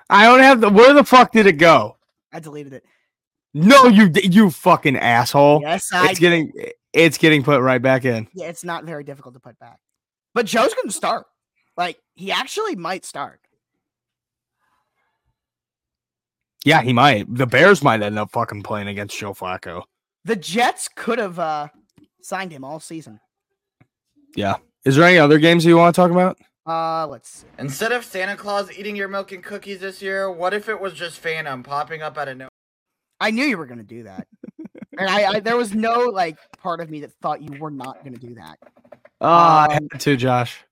[0.09, 0.69] I don't have the.
[0.69, 1.97] Where the fuck did it go?
[2.31, 2.83] I deleted it.
[3.53, 5.61] No, you you fucking asshole.
[5.61, 6.51] Yes, I It's getting
[6.93, 8.27] it's getting put right back in.
[8.33, 9.79] yeah, it's not very difficult to put back.
[10.33, 11.25] But Joe's gonna start.
[11.75, 13.39] Like he actually might start.
[16.67, 17.33] Yeah, he might.
[17.33, 19.83] The Bears might end up fucking playing against Joe Flacco.
[20.25, 21.69] The Jets could have uh
[22.21, 23.21] signed him all season.
[24.35, 24.55] Yeah.
[24.83, 26.37] Is there any other games you want to talk about?
[26.65, 27.47] Uh let's see.
[27.57, 30.91] Instead of Santa Claus eating your milk and cookies this year, what if it was
[30.93, 32.49] just Phantom popping up out of nowhere?
[33.21, 34.27] I knew you were gonna do that.
[34.99, 38.03] and I, I there was no like part of me that thought you were not
[38.03, 38.59] gonna do that.
[39.21, 39.25] Uh,
[39.69, 40.65] I Um, had to, Josh.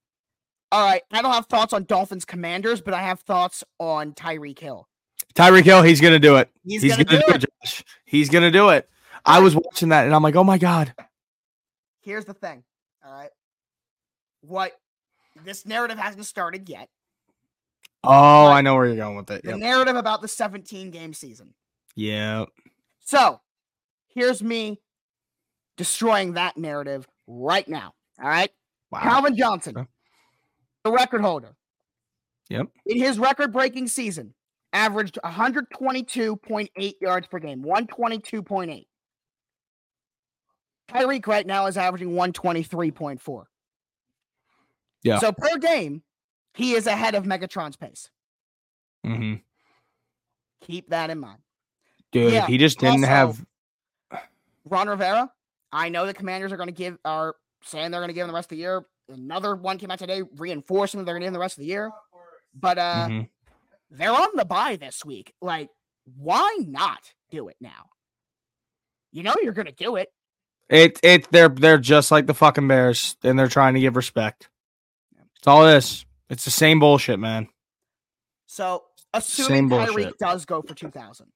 [0.74, 4.60] All right, I don't have thoughts on Dolphins Commanders, but I have thoughts on Tyreek
[4.60, 4.90] Hill.
[5.36, 6.50] Tyreek Hill, he's gonna do it.
[6.64, 7.46] He's, He's, gonna, gonna, do it.
[7.64, 7.84] Josh.
[8.06, 8.90] He's gonna do it.
[9.26, 10.94] I was watching that and I'm like, oh my god.
[12.02, 12.64] Here's the thing.
[13.06, 13.32] All right.
[14.42, 14.74] What
[15.44, 16.90] this narrative hasn't started yet.
[18.04, 19.44] Oh, I know where you're going with it.
[19.44, 19.60] The Yep.
[19.60, 21.54] narrative about the 17 game season.
[21.96, 22.46] Yeah.
[23.04, 23.42] So
[24.14, 24.80] here's me
[25.76, 27.94] destroying that narrative right now.
[28.22, 28.52] All right.
[28.92, 29.02] Wow.
[29.02, 29.88] Calvin Johnson,
[30.84, 31.56] the record holder.
[32.50, 32.68] Yep.
[32.86, 34.34] In his record breaking season,
[34.76, 38.86] averaged 122.8 yards per game, 122.8.
[40.92, 43.44] Tyreek right now is averaging 123.4.
[45.04, 45.20] Yeah.
[45.20, 46.04] So per game,
[46.54, 48.10] he is ahead of Megatron's pace.
[49.06, 49.36] Mm-hmm.
[50.62, 51.40] Keep that in mind.
[52.12, 53.46] Dude, Yeah, he just didn't also- have.
[54.68, 55.32] Ron Rivera,
[55.72, 58.30] I know the commanders are going to give, are saying they're going to give him
[58.30, 58.84] the rest of the year.
[59.10, 61.62] Another one came out today reinforcing that they're going to give him the rest of
[61.62, 61.92] the year.
[62.60, 63.30] But uh, Mhm.
[63.98, 65.34] They're on the bye this week.
[65.42, 65.70] Like,
[66.18, 67.00] why not
[67.32, 67.90] do it now?
[69.12, 70.10] You know you're going to do it.
[70.68, 74.50] It it they're they're just like the fucking Bears, and they're trying to give respect.
[75.38, 76.06] It's all this.
[76.30, 77.48] It's the same bullshit, man.
[78.48, 78.84] So,
[79.14, 81.28] assuming Tyreek does go for 2,000,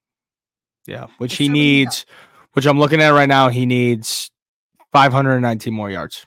[0.87, 2.05] Yeah, which he Assuming he needs,
[2.53, 3.49] which I'm looking at right now.
[3.49, 4.31] He needs
[4.91, 6.25] 519 more yards.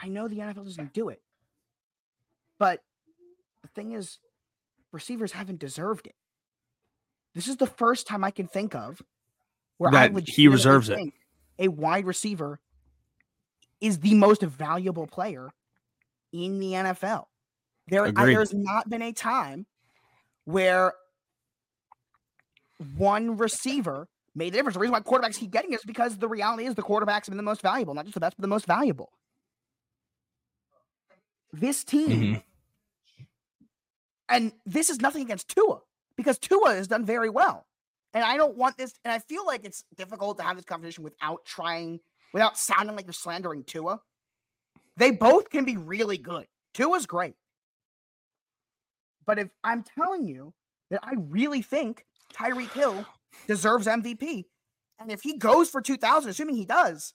[0.00, 1.20] I know the NFL doesn't do it.
[2.58, 2.82] But
[3.74, 4.18] the thing is,
[4.92, 6.14] receivers haven't deserved it.
[7.34, 9.02] This is the first time I can think of
[9.76, 11.12] where I That he legitimately reserves it.
[11.60, 12.60] A wide receiver
[13.80, 15.50] is the most valuable player
[16.32, 17.26] in the NFL.
[17.88, 19.66] There, I- there's not been a time
[20.44, 20.94] where
[22.96, 24.74] one receiver made the difference.
[24.74, 27.28] The reason why quarterbacks keep getting it is because the reality is the quarterbacks have
[27.28, 29.12] been the most valuable, not just the best, but the most valuable.
[31.52, 32.42] This team, Mhm.
[34.28, 35.80] And this is nothing against Tua
[36.16, 37.66] because Tua has done very well.
[38.14, 41.04] And I don't want this, and I feel like it's difficult to have this conversation
[41.04, 42.00] without trying,
[42.32, 44.00] without sounding like you're slandering Tua.
[44.96, 46.46] They both can be really good.
[46.74, 47.34] Tua's great.
[49.26, 50.54] But if I'm telling you
[50.90, 53.04] that I really think Tyreek Hill
[53.46, 54.46] deserves MVP,
[54.98, 57.12] and if he goes for 2,000, assuming he does,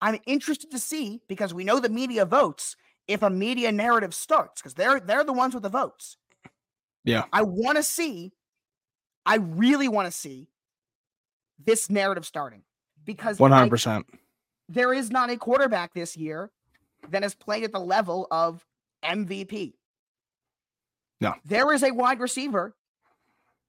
[0.00, 2.76] I'm interested to see because we know the media votes
[3.08, 6.16] if a media narrative starts, because they're they're the ones with the votes.
[7.04, 7.24] Yeah.
[7.32, 8.32] I want to see,
[9.26, 10.48] I really want to see
[11.64, 12.62] this narrative starting
[13.04, 14.06] because hundred percent.
[14.68, 16.50] there is not a quarterback this year
[17.08, 18.64] that has played at the level of
[19.04, 19.74] MVP.
[21.20, 21.34] No.
[21.44, 22.74] There is a wide receiver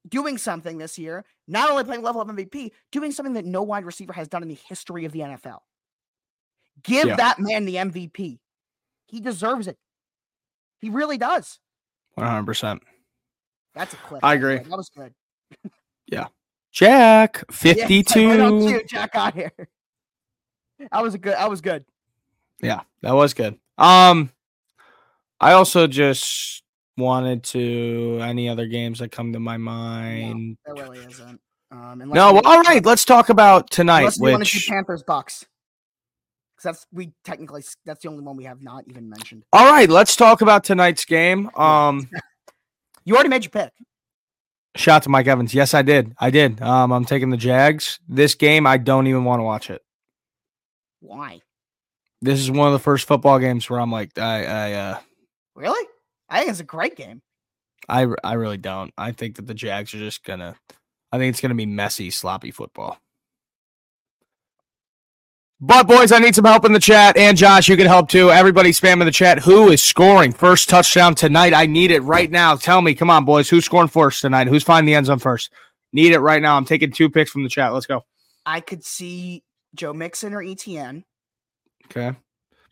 [0.09, 3.85] doing something this year, not only playing level of MVP, doing something that no wide
[3.85, 5.59] receiver has done in the history of the NFL.
[6.83, 7.15] Give Yeah.
[7.17, 8.39] that man the MVP.
[9.11, 9.77] He deserves it.
[10.79, 11.59] He really does.
[12.15, 12.81] One hundred percent.
[13.75, 14.23] That's a clip.
[14.23, 14.53] I by the way.
[14.55, 14.69] agree.
[14.69, 15.13] That was good.
[16.71, 18.87] Jack Yeah, it's like, right.
[18.87, 19.51] Jack got here.
[20.91, 21.33] That was a good.
[21.33, 21.85] That was good.
[22.59, 23.59] Yeah, that was good.
[23.77, 24.31] Um,
[25.39, 26.63] I also just
[26.97, 30.57] wanted to any other games that come to my mind.
[30.65, 31.39] There really isn't.
[31.69, 32.83] Um, No, well, all right.
[32.83, 33.99] Let's talk about tonight.
[33.99, 35.45] Unless you want to do Panthers Bucks.
[36.63, 39.43] That's we technically that's the only one we have not even mentioned.
[39.53, 39.89] all right.
[39.89, 41.49] Let's talk about tonight's game.
[41.57, 42.09] Um,
[43.05, 43.71] You already made your pick.
[44.75, 45.53] shout out to Mike Evans.
[45.53, 46.13] Yes, I did.
[46.19, 46.61] I did.
[46.61, 47.99] Um, I'm taking the Jags.
[48.07, 49.81] This game, I don't even want to watch it.
[50.99, 51.41] Why?
[52.21, 54.99] This is one of the first football games where I'm like, I, I, uh,
[55.55, 55.87] Really?
[56.29, 57.21] I think it's a great game.
[57.89, 58.93] I, I really don't.
[58.97, 60.55] I think that the Jags are just gonna.
[61.11, 62.99] I think it's gonna be messy, sloppy football.
[65.63, 68.31] But boys, I need some help in the chat, and Josh, you can help too.
[68.31, 69.37] Everybody spam in the chat.
[69.37, 71.53] Who is scoring first touchdown tonight?
[71.53, 72.55] I need it right now.
[72.55, 74.47] Tell me, come on, boys, who's scoring first tonight?
[74.47, 75.51] Who's finding the end zone first?
[75.93, 76.57] Need it right now.
[76.57, 77.73] I'm taking two picks from the chat.
[77.73, 78.03] Let's go.
[78.43, 79.43] I could see
[79.75, 81.03] Joe Mixon or ETN.
[81.85, 82.17] Okay.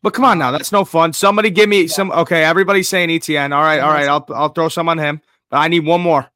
[0.01, 1.13] But come on now, that's no fun.
[1.13, 2.09] Somebody give me some.
[2.11, 3.53] Okay, everybody's saying ETN.
[3.53, 4.07] All right, all right.
[4.07, 5.21] I'll I'll throw some on him.
[5.51, 6.27] But I need one more.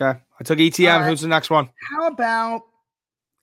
[0.00, 1.00] Okay, I took ETN.
[1.00, 1.08] Right.
[1.08, 1.70] Who's the next one?
[1.90, 2.62] How about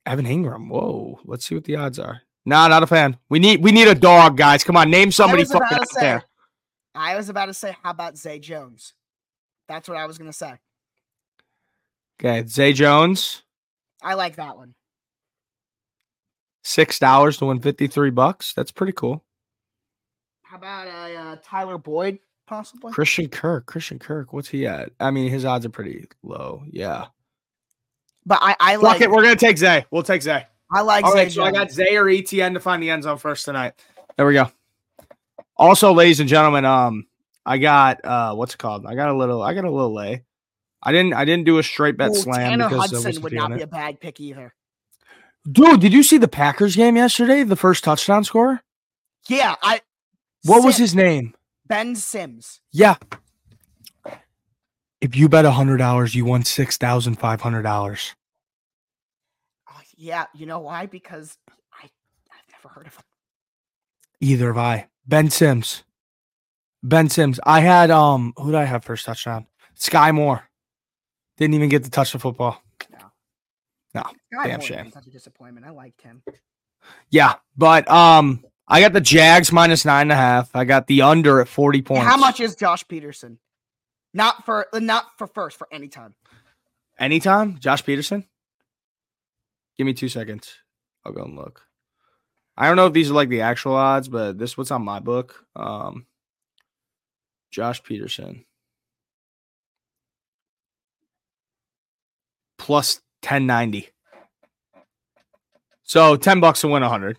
[0.06, 0.70] Evan Engram.
[0.70, 2.22] Whoa, let's see what the odds are.
[2.45, 3.18] Nah, not a fan.
[3.30, 4.64] We need we need a dog, guys.
[4.64, 6.24] Come on, name somebody fucking out say, there.
[6.95, 8.93] I was about to say, how about Zay Jones?
[9.68, 10.54] That's what I was gonna say.
[12.20, 13.43] Okay, Zay Jones,
[14.02, 14.74] I like that one.
[16.64, 18.54] six dollars to win fifty three bucks.
[18.54, 19.24] That's pretty cool.
[20.43, 22.91] How about uh, uh, Tyler Boyd, possibly?
[22.91, 23.66] Christian Kirk.
[23.68, 24.34] Christian Kirk.
[24.34, 24.91] What's he at?
[24.99, 26.64] I mean, his odds are pretty low.
[26.70, 27.06] Yeah.
[28.26, 29.09] But I, I Fuck like it.
[29.09, 29.86] We're gonna take Zay.
[29.91, 30.45] We'll take Zay.
[30.72, 33.03] I like All Zay right, so I got Zay or ETN to find the end
[33.03, 33.74] zone first tonight.
[34.17, 34.49] There we go.
[35.57, 37.05] Also, ladies and gentlemen, um,
[37.45, 38.86] I got uh, what's it called?
[38.86, 40.24] I got a little, I got a little lay.
[40.84, 43.61] I didn't, I didn't do a straight bet Ooh, slam Tanner Hudson would not be
[43.61, 44.53] a bad pick either.
[45.49, 47.43] Dude, did you see the Packers game yesterday?
[47.43, 48.61] The first touchdown score.
[49.28, 49.82] Yeah, I.
[50.43, 51.36] What was his name?
[51.67, 52.61] Ben Sims?
[52.72, 52.95] Yeah.
[55.02, 58.14] If you bet a hundred dollars, you won six thousand five hundred dollars.
[59.70, 60.86] Oh, yeah, you know why?
[60.86, 61.38] Because
[61.74, 63.04] I I've never heard of him.
[64.20, 64.88] Either have I.
[65.08, 65.84] Ben Sims.
[66.84, 67.39] Ben Sims.
[67.43, 68.34] I had um.
[68.38, 69.47] Who did I have first touchdown?
[69.78, 70.43] Skyy Moore.
[71.38, 72.62] Didn't even get to touch the football.
[73.93, 74.04] Guy
[74.47, 74.86] Damn Moore shame.
[74.86, 75.66] was Such a disappointment.
[75.66, 76.22] I liked him.
[77.10, 80.56] Yeah, but um, I got the Jags minus nine and a half.
[80.56, 82.06] I got the under at forty points.
[82.06, 83.38] How much is Josh Pederson?
[84.14, 86.16] Not for not for first for any time.
[86.99, 88.26] Anytime, Josh Pederson.
[89.78, 90.53] Give me two seconds.
[91.05, 91.62] I'll go and look.
[92.57, 94.84] I don't know if these are like the actual odds, but this is what's on
[94.84, 95.45] my book.
[95.55, 96.05] Um,
[97.49, 98.45] Josh Pederson
[102.57, 103.89] plus ten ninety.
[105.84, 107.18] So ten bucks to win hundred,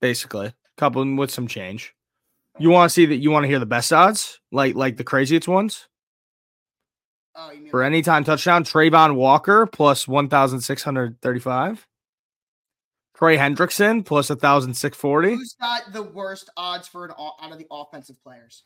[0.00, 1.94] basically, coupled with some change.
[2.58, 3.16] You want to see that?
[3.16, 5.88] You want to hear the best odds, like like the craziest ones
[7.36, 8.64] Oh, you mean for anytime touchdown.
[8.64, 11.84] Travon Walker plus one thousand six hundred thirty-five.
[13.16, 15.34] Trey Hendrickson plus a thousand six forty.
[15.34, 18.62] who's got the worst odds for an out of the offensive players?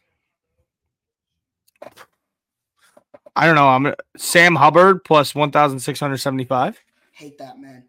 [3.35, 3.69] I don't know.
[3.69, 6.79] I'm Sam Hubbard plus one thousand six hundred seventy-five.
[7.13, 7.85] Hate that man.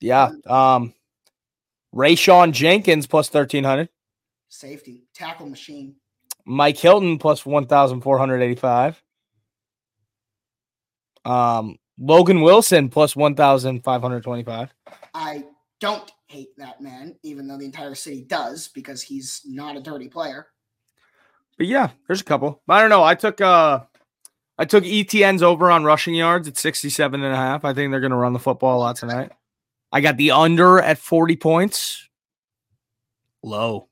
[0.00, 0.30] Yeah.
[0.46, 0.94] Um,
[1.94, 3.90] Rayshawn Jenkins plus thirteen hundred.
[4.48, 5.96] Safety tackle machine.
[6.44, 9.00] Mike Hilton plus one thousand four hundred eighty-five.
[11.24, 14.72] Um, Logan Wilson plus one thousand five hundred twenty-five.
[15.14, 15.44] I
[15.80, 20.08] don't hate that man, even though the entire city does, because he's not a dirty
[20.08, 20.46] player.
[21.56, 22.62] But yeah, there's a couple.
[22.68, 23.04] I don't know.
[23.04, 23.80] I took uh
[24.58, 27.64] I took ETN's over on rushing yards at 67 and a half.
[27.64, 29.30] I think they're going to run the football a lot tonight.
[29.92, 32.08] I got the under at 40 points.
[33.42, 33.87] Low.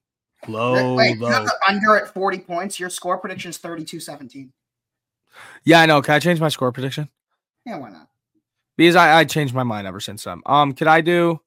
[0.49, 1.29] Low, Wait, low.
[1.29, 2.79] the under at 40 points.
[2.79, 4.53] Your score prediction is 32 17.
[5.65, 6.01] Yeah, I know.
[6.03, 7.09] Can I change my score prediction?
[7.65, 8.09] Yeah, why not?
[8.77, 10.43] Because I, I changed my mind ever since then.
[10.47, 11.41] Um, could I do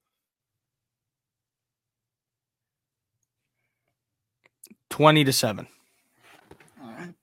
[4.90, 5.68] 20 to 7.
[6.84, 7.14] All right.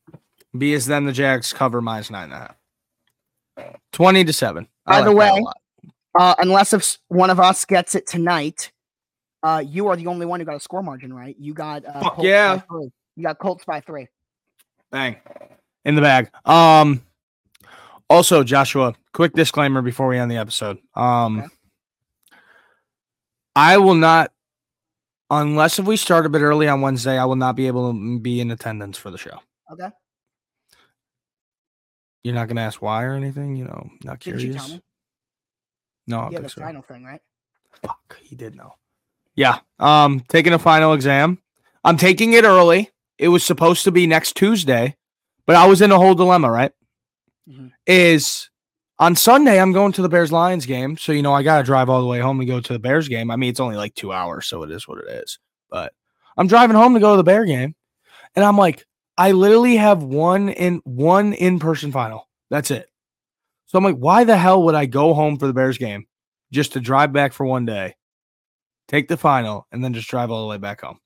[0.57, 2.55] B is then the Jags cover minus nine and a
[3.59, 3.77] half.
[3.93, 4.67] 20 to 7.
[4.87, 5.53] I By the like that a way.
[6.19, 8.73] Uh, unless if one of us gets it tonight,
[9.43, 11.37] uh, you are the only one who got a score margin right.
[11.39, 12.61] You got uh, Fuck Colts yeah.
[13.17, 14.09] You got Colts by three.
[14.91, 15.17] bang
[15.85, 16.31] in the bag.
[16.45, 17.03] Um,
[18.11, 20.79] also, Joshua, quick disclaimer before we end the episode.
[20.95, 21.49] Um, Okay.
[23.59, 24.33] I will not,
[25.31, 28.19] unless if we start a bit early on Wednesday, I will not be able to
[28.21, 29.39] be in attendance for the show.
[29.73, 29.89] Okay.
[32.23, 34.43] You're not going to ask why or anything, you know, not Didn't curious.
[34.45, 34.83] you tell me?
[36.07, 36.61] No, Yeah, the so.
[36.61, 37.21] final thing, right?
[37.83, 38.75] Fuck, he did know.
[39.37, 39.59] Yeah.
[39.79, 41.39] Um, taking a final exam.
[41.85, 42.91] I'm taking it early.
[43.19, 44.97] It was supposed to be next Tuesday,
[45.47, 46.73] but I was in a whole dilemma, right?
[47.49, 47.73] Mhm.
[47.87, 48.51] Is
[48.99, 51.89] on Sunday I'm going to the Bears Lions game, so you know I gotta drive
[51.89, 53.31] all the way home to go to the Bears game.
[53.31, 55.39] I mean, it's only like two hours, so it is what it is.
[55.71, 55.93] But
[56.37, 57.75] I'm driving home to go to the Bear game,
[58.35, 58.85] and I'm like,
[59.17, 62.29] I literally have one in one in person final.
[62.51, 62.89] That's it.
[63.67, 66.07] So I'm like, why the hell would I go home for the Bears game
[66.53, 67.95] just to drive back for one day,
[68.89, 70.99] take the final, and then just drive all the way back home?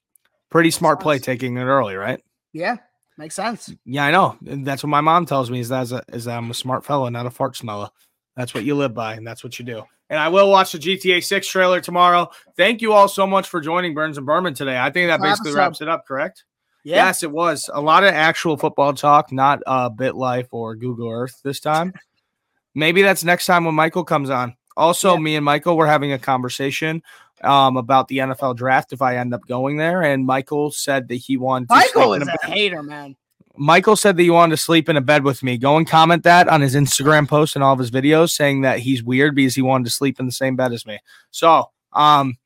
[0.50, 2.22] Pretty smart play taking it early, right?
[2.52, 2.76] Yeah,
[3.16, 3.72] makes sense.
[3.84, 4.36] Yeah, I know.
[4.46, 6.54] And that's what my mom tells me is that, is that, is that I'm a
[6.54, 7.88] smart fella, not a fart smeller.
[8.36, 9.84] That's what you live by, and that's what you do.
[10.08, 12.30] And I will watch the GTA 6 trailer tomorrow.
[12.56, 14.76] Thank you all so much for joining Burns and Berman today.
[14.76, 16.44] I think that basically wraps it up, correct?
[16.82, 16.96] Yeah.
[17.06, 17.70] Yes, it was.
[17.72, 21.92] A lot of actual football talk, not uh Bit Life or Google Earth this time.
[22.74, 24.56] Maybe that's next time when Michael comes on.
[24.76, 25.20] Also, Yeah.
[25.20, 27.02] me and Michael were having a conversation
[27.42, 30.02] um about the NFL draft if I end up going there.
[30.02, 33.16] And Michael said that he wanted to Michael sleep is a a hater, man.
[33.56, 35.58] Michael said that he wanted to sleep in a bed with me.
[35.58, 38.78] Go and comment that on his Instagram post and all of his videos saying that
[38.78, 40.98] he's weird because he wanted to sleep in the same bed as me.
[41.30, 42.38] So, um,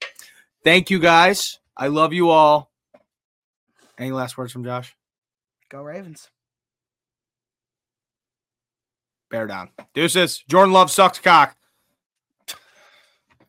[0.64, 1.60] thank you guys.
[1.76, 2.70] I love you all.
[3.98, 4.96] Any last words from Josh?
[5.68, 6.30] Go Ravens.
[9.30, 9.70] Bear down.
[9.94, 10.42] Deuces.
[10.48, 11.56] Jordan Love sucks cock.